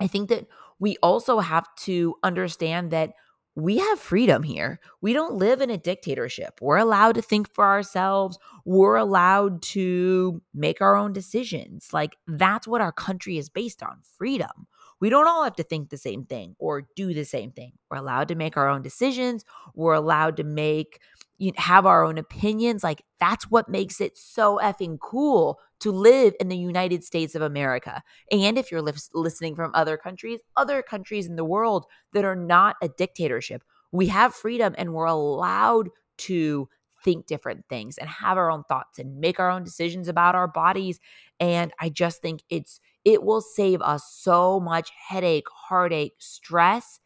I 0.00 0.06
think 0.06 0.28
that 0.30 0.46
we 0.78 0.96
also 1.02 1.40
have 1.40 1.66
to 1.80 2.14
understand 2.22 2.90
that 2.92 3.12
we 3.54 3.78
have 3.78 3.98
freedom 3.98 4.44
here. 4.44 4.78
We 5.00 5.12
don't 5.12 5.34
live 5.34 5.60
in 5.60 5.68
a 5.68 5.76
dictatorship. 5.76 6.60
We're 6.60 6.76
allowed 6.76 7.16
to 7.16 7.22
think 7.22 7.52
for 7.52 7.64
ourselves. 7.64 8.38
We're 8.64 8.94
allowed 8.94 9.62
to 9.62 10.40
make 10.54 10.80
our 10.80 10.94
own 10.94 11.12
decisions. 11.12 11.88
Like 11.92 12.16
that's 12.28 12.68
what 12.68 12.80
our 12.80 12.92
country 12.92 13.36
is 13.36 13.48
based 13.48 13.82
on 13.82 13.98
freedom. 14.16 14.68
We 15.00 15.10
don't 15.10 15.28
all 15.28 15.44
have 15.44 15.56
to 15.56 15.62
think 15.62 15.90
the 15.90 15.96
same 15.96 16.24
thing 16.24 16.56
or 16.58 16.82
do 16.96 17.14
the 17.14 17.24
same 17.24 17.52
thing. 17.52 17.72
We're 17.90 17.98
allowed 17.98 18.28
to 18.28 18.34
make 18.34 18.56
our 18.56 18.68
own 18.68 18.82
decisions. 18.82 19.44
We're 19.74 19.94
allowed 19.94 20.36
to 20.38 20.44
make 20.44 21.00
you 21.38 21.52
know, 21.52 21.54
have 21.56 21.86
our 21.86 22.04
own 22.04 22.18
opinions. 22.18 22.82
Like 22.82 23.02
that's 23.20 23.44
what 23.50 23.68
makes 23.68 24.00
it 24.00 24.18
so 24.18 24.58
effing 24.62 24.98
cool 25.00 25.60
to 25.80 25.92
live 25.92 26.34
in 26.40 26.48
the 26.48 26.56
United 26.56 27.04
States 27.04 27.34
of 27.34 27.42
America. 27.42 28.02
And 28.32 28.58
if 28.58 28.72
you're 28.72 28.82
li- 28.82 28.92
listening 29.14 29.54
from 29.54 29.70
other 29.74 29.96
countries, 29.96 30.40
other 30.56 30.82
countries 30.82 31.26
in 31.26 31.36
the 31.36 31.44
world 31.44 31.86
that 32.12 32.24
are 32.24 32.36
not 32.36 32.76
a 32.82 32.88
dictatorship, 32.88 33.62
we 33.92 34.08
have 34.08 34.34
freedom 34.34 34.74
and 34.76 34.92
we're 34.92 35.06
allowed 35.06 35.90
to 36.18 36.68
think 37.04 37.26
different 37.26 37.64
things 37.68 37.96
and 37.96 38.08
have 38.08 38.36
our 38.36 38.50
own 38.50 38.64
thoughts 38.64 38.98
and 38.98 39.20
make 39.20 39.38
our 39.38 39.50
own 39.50 39.62
decisions 39.62 40.08
about 40.08 40.34
our 40.34 40.48
bodies. 40.48 40.98
And 41.38 41.72
I 41.80 41.88
just 41.88 42.20
think 42.20 42.42
it's 42.50 42.80
it 43.08 43.22
will 43.22 43.40
save 43.40 43.80
us 43.80 44.04
so 44.20 44.60
much 44.60 44.90
headache, 45.08 45.46
heartache, 45.50 46.16
stress 46.18 47.00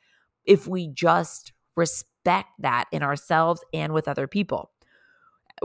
if 0.45 0.67
we 0.67 0.88
just 0.88 1.53
respect 1.77 2.49
that 2.59 2.87
in 2.91 3.05
ourselves 3.05 3.65
and 3.73 3.93
with 3.93 4.09
other 4.09 4.27
people. 4.27 4.73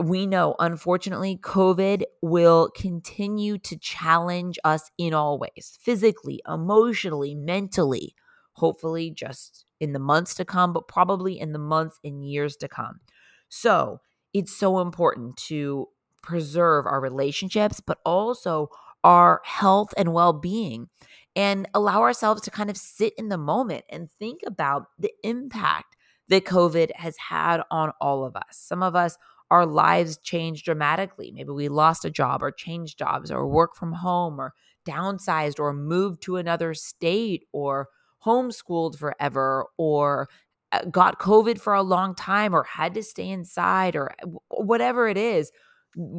We 0.00 0.28
know, 0.28 0.54
unfortunately, 0.60 1.40
COVID 1.42 2.04
will 2.22 2.70
continue 2.76 3.58
to 3.58 3.76
challenge 3.76 4.60
us 4.62 4.92
in 4.96 5.12
all 5.12 5.40
ways 5.40 5.76
physically, 5.80 6.40
emotionally, 6.46 7.34
mentally, 7.34 8.14
hopefully, 8.52 9.10
just 9.10 9.64
in 9.80 9.92
the 9.92 9.98
months 9.98 10.36
to 10.36 10.44
come, 10.44 10.72
but 10.72 10.86
probably 10.86 11.40
in 11.40 11.52
the 11.52 11.58
months 11.58 11.98
and 12.04 12.24
years 12.24 12.54
to 12.58 12.68
come. 12.68 13.00
So, 13.48 14.02
it's 14.32 14.56
so 14.56 14.78
important 14.78 15.36
to 15.48 15.88
preserve 16.22 16.86
our 16.86 17.00
relationships, 17.00 17.80
but 17.84 17.98
also 18.04 18.68
our 19.04 19.40
health 19.44 19.92
and 19.96 20.12
well 20.12 20.32
being 20.32 20.88
and 21.36 21.68
allow 21.74 22.00
ourselves 22.02 22.42
to 22.42 22.50
kind 22.50 22.70
of 22.70 22.76
sit 22.76 23.12
in 23.16 23.28
the 23.28 23.38
moment 23.38 23.84
and 23.90 24.10
think 24.18 24.40
about 24.46 24.86
the 24.98 25.12
impact 25.22 25.96
that 26.28 26.44
COVID 26.44 26.90
has 26.96 27.16
had 27.16 27.62
on 27.70 27.92
all 28.00 28.24
of 28.24 28.36
us. 28.36 28.44
Some 28.50 28.82
of 28.82 28.96
us 28.96 29.16
our 29.50 29.64
lives 29.64 30.18
changed 30.18 30.64
dramatically. 30.64 31.30
Maybe 31.30 31.50
we 31.50 31.68
lost 31.68 32.04
a 32.04 32.10
job 32.10 32.42
or 32.42 32.50
changed 32.50 32.98
jobs 32.98 33.30
or 33.30 33.46
work 33.46 33.74
from 33.74 33.92
home 33.92 34.38
or 34.38 34.52
downsized 34.86 35.58
or 35.58 35.72
moved 35.72 36.22
to 36.22 36.36
another 36.36 36.74
state 36.74 37.44
or 37.52 37.88
homeschooled 38.24 38.96
forever 38.98 39.66
or 39.76 40.28
uh, 40.72 40.84
got 40.90 41.18
COVID 41.18 41.58
for 41.58 41.72
a 41.72 41.82
long 41.82 42.14
time 42.14 42.54
or 42.54 42.64
had 42.64 42.94
to 42.94 43.02
stay 43.02 43.28
inside 43.28 43.96
or 43.96 44.12
uh, 44.22 44.26
whatever 44.50 45.08
it 45.08 45.16
is. 45.16 45.50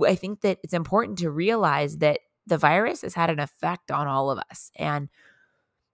I 0.05 0.15
think 0.15 0.41
that 0.41 0.57
it's 0.63 0.73
important 0.73 1.19
to 1.19 1.29
realize 1.29 1.97
that 1.97 2.19
the 2.49 2.57
virus 2.57 3.01
has 3.01 3.13
had 3.13 3.29
an 3.29 3.39
effect 3.39 3.91
on 3.91 4.07
all 4.07 4.29
of 4.29 4.39
us 4.49 4.71
and 4.75 5.09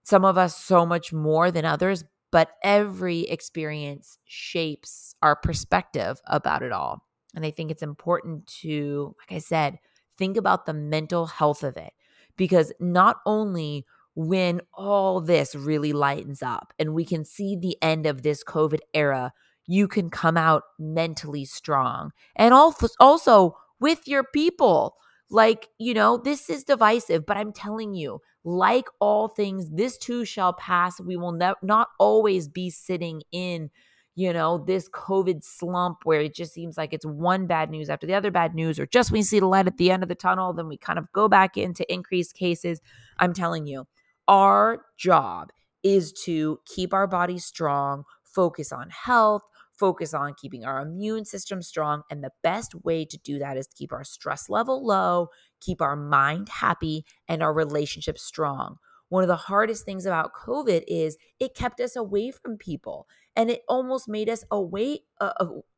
some 0.02 0.24
of 0.24 0.38
us 0.38 0.56
so 0.56 0.86
much 0.86 1.12
more 1.12 1.50
than 1.50 1.64
others, 1.64 2.04
but 2.30 2.50
every 2.62 3.20
experience 3.22 4.18
shapes 4.24 5.14
our 5.22 5.34
perspective 5.36 6.20
about 6.26 6.62
it 6.62 6.72
all. 6.72 7.02
And 7.34 7.44
I 7.44 7.50
think 7.50 7.70
it's 7.70 7.82
important 7.82 8.46
to, 8.62 9.14
like 9.20 9.36
I 9.36 9.40
said, 9.40 9.78
think 10.16 10.36
about 10.36 10.66
the 10.66 10.72
mental 10.72 11.26
health 11.26 11.62
of 11.62 11.76
it 11.76 11.92
because 12.36 12.72
not 12.80 13.18
only 13.26 13.84
when 14.14 14.60
all 14.72 15.20
this 15.20 15.54
really 15.54 15.92
lightens 15.92 16.42
up 16.42 16.72
and 16.78 16.94
we 16.94 17.04
can 17.04 17.24
see 17.24 17.56
the 17.56 17.76
end 17.82 18.06
of 18.06 18.22
this 18.22 18.42
COVID 18.42 18.80
era, 18.94 19.32
you 19.66 19.88
can 19.88 20.08
come 20.08 20.36
out 20.36 20.62
mentally 20.78 21.44
strong 21.44 22.12
and 22.34 22.54
also 22.54 22.88
also 23.00 23.56
with 23.80 24.06
your 24.08 24.24
people. 24.24 24.96
Like, 25.30 25.68
you 25.78 25.94
know, 25.94 26.16
this 26.18 26.48
is 26.48 26.64
divisive, 26.64 27.26
but 27.26 27.36
I'm 27.36 27.52
telling 27.52 27.94
you, 27.94 28.20
like 28.44 28.86
all 29.00 29.28
things, 29.28 29.70
this 29.70 29.98
too 29.98 30.24
shall 30.24 30.52
pass. 30.52 31.00
We 31.00 31.16
will 31.16 31.32
ne- 31.32 31.54
not 31.62 31.88
always 31.98 32.48
be 32.48 32.70
sitting 32.70 33.22
in 33.32 33.70
you 34.18 34.32
know, 34.32 34.64
this 34.66 34.88
COVID 34.88 35.44
slump 35.44 35.98
where 36.04 36.22
it 36.22 36.34
just 36.34 36.54
seems 36.54 36.78
like 36.78 36.94
it's 36.94 37.04
one 37.04 37.46
bad 37.46 37.70
news 37.70 37.90
after 37.90 38.06
the 38.06 38.14
other 38.14 38.30
bad 38.30 38.54
news, 38.54 38.80
or 38.80 38.86
just 38.86 39.12
we 39.12 39.20
see 39.22 39.38
the 39.38 39.46
light 39.46 39.66
at 39.66 39.76
the 39.76 39.90
end 39.90 40.02
of 40.02 40.08
the 40.08 40.14
tunnel, 40.14 40.54
then 40.54 40.68
we 40.68 40.78
kind 40.78 40.98
of 40.98 41.12
go 41.12 41.28
back 41.28 41.58
into 41.58 41.90
increased 41.92 42.34
cases. 42.34 42.80
I'm 43.18 43.34
telling 43.34 43.66
you, 43.66 43.86
our 44.26 44.86
job 44.96 45.50
is 45.82 46.12
to 46.24 46.58
keep 46.64 46.94
our 46.94 47.06
body 47.06 47.36
strong, 47.38 48.04
focus 48.24 48.72
on 48.72 48.88
health, 48.88 49.42
focus 49.78 50.14
on 50.14 50.34
keeping 50.34 50.64
our 50.64 50.80
immune 50.80 51.24
system 51.24 51.62
strong. 51.62 52.02
And 52.10 52.22
the 52.22 52.32
best 52.42 52.74
way 52.84 53.04
to 53.04 53.18
do 53.18 53.38
that 53.38 53.56
is 53.56 53.66
to 53.66 53.76
keep 53.76 53.92
our 53.92 54.04
stress 54.04 54.48
level 54.48 54.84
low, 54.84 55.28
keep 55.60 55.80
our 55.80 55.96
mind 55.96 56.48
happy, 56.48 57.04
and 57.28 57.42
our 57.42 57.52
relationship 57.52 58.18
strong. 58.18 58.76
One 59.08 59.22
of 59.22 59.28
the 59.28 59.36
hardest 59.36 59.84
things 59.84 60.04
about 60.04 60.34
COVID 60.34 60.82
is 60.88 61.16
it 61.38 61.54
kept 61.54 61.80
us 61.80 61.94
away 61.94 62.32
from 62.32 62.56
people 62.56 63.06
and 63.36 63.50
it 63.50 63.62
almost 63.68 64.08
made 64.08 64.28
us 64.28 64.44
away 64.50 65.00
uh, 65.20 65.32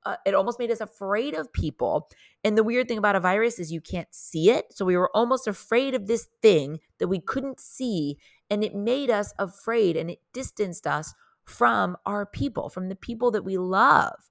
uh, 0.06 0.16
it 0.24 0.34
almost 0.34 0.58
made 0.58 0.70
us 0.70 0.80
afraid 0.80 1.34
of 1.34 1.52
people 1.52 2.08
and 2.44 2.56
the 2.56 2.62
weird 2.62 2.88
thing 2.88 2.98
about 2.98 3.16
a 3.16 3.20
virus 3.20 3.58
is 3.58 3.72
you 3.72 3.80
can't 3.80 4.08
see 4.12 4.50
it 4.50 4.66
so 4.70 4.84
we 4.84 4.96
were 4.96 5.14
almost 5.14 5.46
afraid 5.46 5.94
of 5.94 6.06
this 6.06 6.28
thing 6.40 6.78
that 6.98 7.08
we 7.08 7.20
couldn't 7.20 7.60
see 7.60 8.16
and 8.48 8.64
it 8.64 8.74
made 8.74 9.10
us 9.10 9.34
afraid 9.38 9.96
and 9.96 10.10
it 10.10 10.20
distanced 10.32 10.86
us 10.86 11.12
from 11.48 11.96
our 12.06 12.26
people 12.26 12.68
from 12.68 12.88
the 12.88 12.96
people 12.96 13.30
that 13.30 13.44
we 13.44 13.58
love 13.58 14.30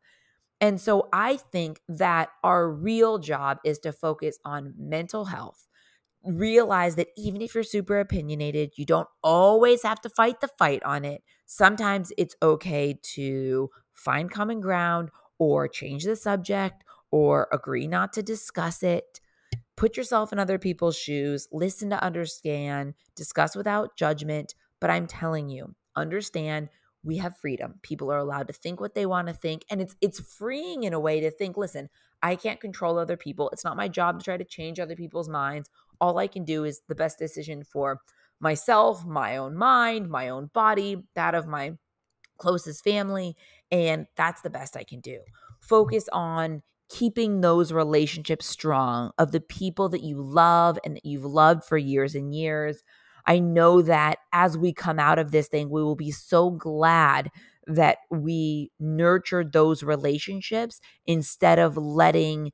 and 0.61 0.79
so 0.79 1.09
i 1.13 1.37
think 1.37 1.81
that 1.89 2.29
our 2.43 2.69
real 2.69 3.17
job 3.17 3.57
is 3.65 3.79
to 3.79 3.91
focus 3.91 4.37
on 4.45 4.73
mental 4.77 5.25
health 5.25 5.67
realize 6.23 6.95
that 6.95 7.09
even 7.15 7.41
if 7.41 7.53
you're 7.53 7.63
super 7.63 7.99
opinionated, 7.99 8.73
you 8.75 8.85
don't 8.85 9.07
always 9.23 9.83
have 9.83 10.01
to 10.01 10.09
fight 10.09 10.41
the 10.41 10.47
fight 10.47 10.83
on 10.83 11.05
it. 11.05 11.23
Sometimes 11.45 12.11
it's 12.17 12.35
okay 12.41 12.99
to 13.15 13.69
find 13.93 14.29
common 14.29 14.59
ground 14.59 15.09
or 15.39 15.67
change 15.67 16.03
the 16.03 16.15
subject 16.15 16.83
or 17.11 17.47
agree 17.51 17.87
not 17.87 18.13
to 18.13 18.23
discuss 18.23 18.83
it. 18.83 19.21
Put 19.75 19.95
yourself 19.95 20.33
in 20.33 20.39
other 20.39 20.57
people's 20.57 20.97
shoes, 20.97 21.47
listen 21.51 21.89
to 21.91 22.03
understand, 22.03 22.95
discuss 23.15 23.55
without 23.55 23.95
judgment. 23.95 24.55
But 24.79 24.89
I'm 24.89 25.07
telling 25.07 25.49
you, 25.49 25.75
understand 25.95 26.69
we 27.07 27.17
have 27.17 27.37
freedom. 27.37 27.79
People 27.81 28.11
are 28.11 28.17
allowed 28.17 28.47
to 28.47 28.53
think 28.53 28.79
what 28.79 28.93
they 28.93 29.05
want 29.05 29.27
to 29.27 29.33
think 29.33 29.65
and 29.71 29.81
it's 29.81 29.95
it's 30.01 30.19
freeing 30.19 30.83
in 30.83 30.93
a 30.93 30.99
way 30.99 31.21
to 31.21 31.31
think, 31.31 31.57
listen, 31.57 31.89
I 32.21 32.35
can't 32.35 32.59
control 32.59 32.97
other 32.97 33.17
people. 33.17 33.49
It's 33.51 33.63
not 33.63 33.77
my 33.77 33.87
job 33.87 34.19
to 34.19 34.25
try 34.25 34.37
to 34.37 34.43
change 34.43 34.79
other 34.79 34.95
people's 34.95 35.29
minds 35.29 35.69
all 35.99 36.17
I 36.17 36.27
can 36.27 36.43
do 36.43 36.63
is 36.63 36.81
the 36.87 36.95
best 36.95 37.19
decision 37.19 37.63
for 37.63 38.01
myself, 38.39 39.05
my 39.05 39.37
own 39.37 39.55
mind, 39.55 40.09
my 40.09 40.29
own 40.29 40.49
body, 40.53 41.03
that 41.15 41.35
of 41.35 41.47
my 41.47 41.73
closest 42.37 42.83
family. 42.83 43.35
And 43.71 44.07
that's 44.15 44.41
the 44.41 44.49
best 44.49 44.77
I 44.77 44.83
can 44.83 44.99
do. 44.99 45.19
Focus 45.59 46.07
on 46.13 46.61
keeping 46.89 47.41
those 47.41 47.73
relationships 47.73 48.45
strong 48.45 49.11
of 49.17 49.31
the 49.31 49.41
people 49.41 49.89
that 49.89 50.03
you 50.03 50.21
love 50.21 50.79
and 50.85 50.95
that 50.95 51.05
you've 51.05 51.25
loved 51.25 51.65
for 51.65 51.77
years 51.77 52.15
and 52.15 52.33
years. 52.33 52.83
I 53.27 53.39
know 53.39 53.81
that 53.81 54.19
as 54.31 54.57
we 54.57 54.73
come 54.73 54.99
out 54.99 55.19
of 55.19 55.31
this 55.31 55.49
thing, 55.49 55.69
we 55.69 55.83
will 55.83 55.97
be 55.97 56.11
so 56.11 56.49
glad 56.49 57.29
that 57.67 57.97
we 58.09 58.71
nurtured 58.79 59.51
those 59.51 59.83
relationships 59.83 60.79
instead 61.05 61.59
of 61.59 61.75
letting 61.75 62.53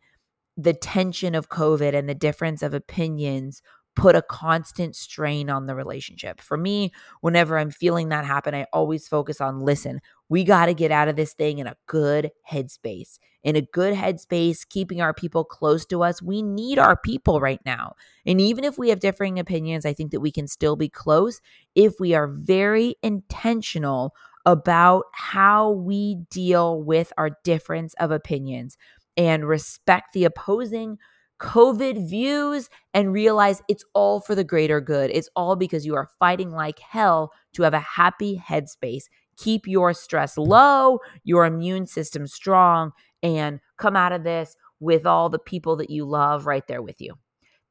the 0.57 0.73
tension 0.73 1.35
of 1.35 1.49
COVID 1.49 1.93
and 1.93 2.09
the 2.09 2.15
difference 2.15 2.63
of 2.63 2.73
opinions 2.73 3.61
put 3.95 4.15
a 4.15 4.23
constant 4.23 4.95
strain 4.95 5.49
on 5.49 5.67
the 5.67 5.75
relationship. 5.75 6.41
For 6.41 6.57
me, 6.57 6.91
whenever 7.21 7.57
I'm 7.59 7.69
feeling 7.69 8.09
that 8.09 8.25
happen, 8.25 8.55
I 8.55 8.65
always 8.73 9.07
focus 9.07 9.39
on 9.39 9.59
listen, 9.59 10.01
we 10.33 10.43
got 10.43 10.65
to 10.65 10.73
get 10.73 10.89
out 10.89 11.07
of 11.07 11.15
this 11.15 11.33
thing 11.33 11.59
in 11.59 11.67
a 11.67 11.75
good 11.85 12.31
headspace. 12.51 13.19
In 13.43 13.55
a 13.55 13.61
good 13.61 13.93
headspace, 13.93 14.67
keeping 14.67 14.99
our 14.99 15.13
people 15.13 15.43
close 15.43 15.85
to 15.85 16.01
us. 16.01 16.23
We 16.23 16.41
need 16.41 16.79
our 16.79 16.97
people 16.97 17.39
right 17.39 17.59
now. 17.67 17.93
And 18.25 18.41
even 18.41 18.63
if 18.63 18.75
we 18.79 18.89
have 18.89 18.99
differing 18.99 19.37
opinions, 19.37 19.85
I 19.85 19.93
think 19.93 20.09
that 20.09 20.21
we 20.21 20.31
can 20.31 20.47
still 20.47 20.75
be 20.75 20.89
close 20.89 21.39
if 21.75 21.99
we 21.99 22.15
are 22.15 22.25
very 22.25 22.95
intentional 23.03 24.15
about 24.43 25.03
how 25.13 25.69
we 25.69 26.15
deal 26.31 26.81
with 26.81 27.13
our 27.15 27.37
difference 27.43 27.93
of 27.99 28.09
opinions 28.09 28.75
and 29.15 29.47
respect 29.47 30.13
the 30.13 30.25
opposing 30.25 30.97
COVID 31.39 32.09
views 32.09 32.69
and 32.95 33.13
realize 33.13 33.61
it's 33.67 33.85
all 33.93 34.19
for 34.19 34.33
the 34.33 34.43
greater 34.43 34.81
good. 34.81 35.11
It's 35.13 35.29
all 35.35 35.55
because 35.55 35.85
you 35.85 35.93
are 35.93 36.09
fighting 36.17 36.49
like 36.49 36.79
hell 36.79 37.33
to 37.53 37.61
have 37.63 37.75
a 37.75 37.79
happy 37.79 38.41
headspace. 38.43 39.03
Keep 39.37 39.67
your 39.67 39.93
stress 39.93 40.37
low, 40.37 40.99
your 41.23 41.45
immune 41.45 41.87
system 41.87 42.27
strong, 42.27 42.91
and 43.21 43.59
come 43.77 43.95
out 43.95 44.11
of 44.11 44.23
this 44.23 44.55
with 44.79 45.05
all 45.05 45.29
the 45.29 45.39
people 45.39 45.75
that 45.77 45.89
you 45.89 46.05
love 46.05 46.45
right 46.45 46.67
there 46.67 46.81
with 46.81 47.01
you. 47.01 47.15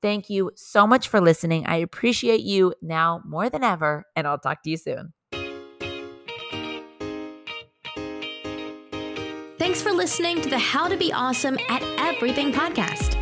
Thank 0.00 0.28
you 0.28 0.50
so 0.56 0.86
much 0.86 1.08
for 1.08 1.20
listening. 1.20 1.66
I 1.66 1.76
appreciate 1.76 2.40
you 2.40 2.74
now 2.82 3.22
more 3.24 3.48
than 3.48 3.62
ever, 3.62 4.04
and 4.16 4.26
I'll 4.26 4.38
talk 4.38 4.62
to 4.64 4.70
you 4.70 4.76
soon. 4.76 5.12
Thanks 9.58 9.80
for 9.80 9.92
listening 9.92 10.42
to 10.42 10.50
the 10.50 10.58
How 10.58 10.88
to 10.88 10.96
Be 10.96 11.12
Awesome 11.12 11.56
at 11.68 11.82
Everything 11.98 12.52
podcast. 12.52 13.21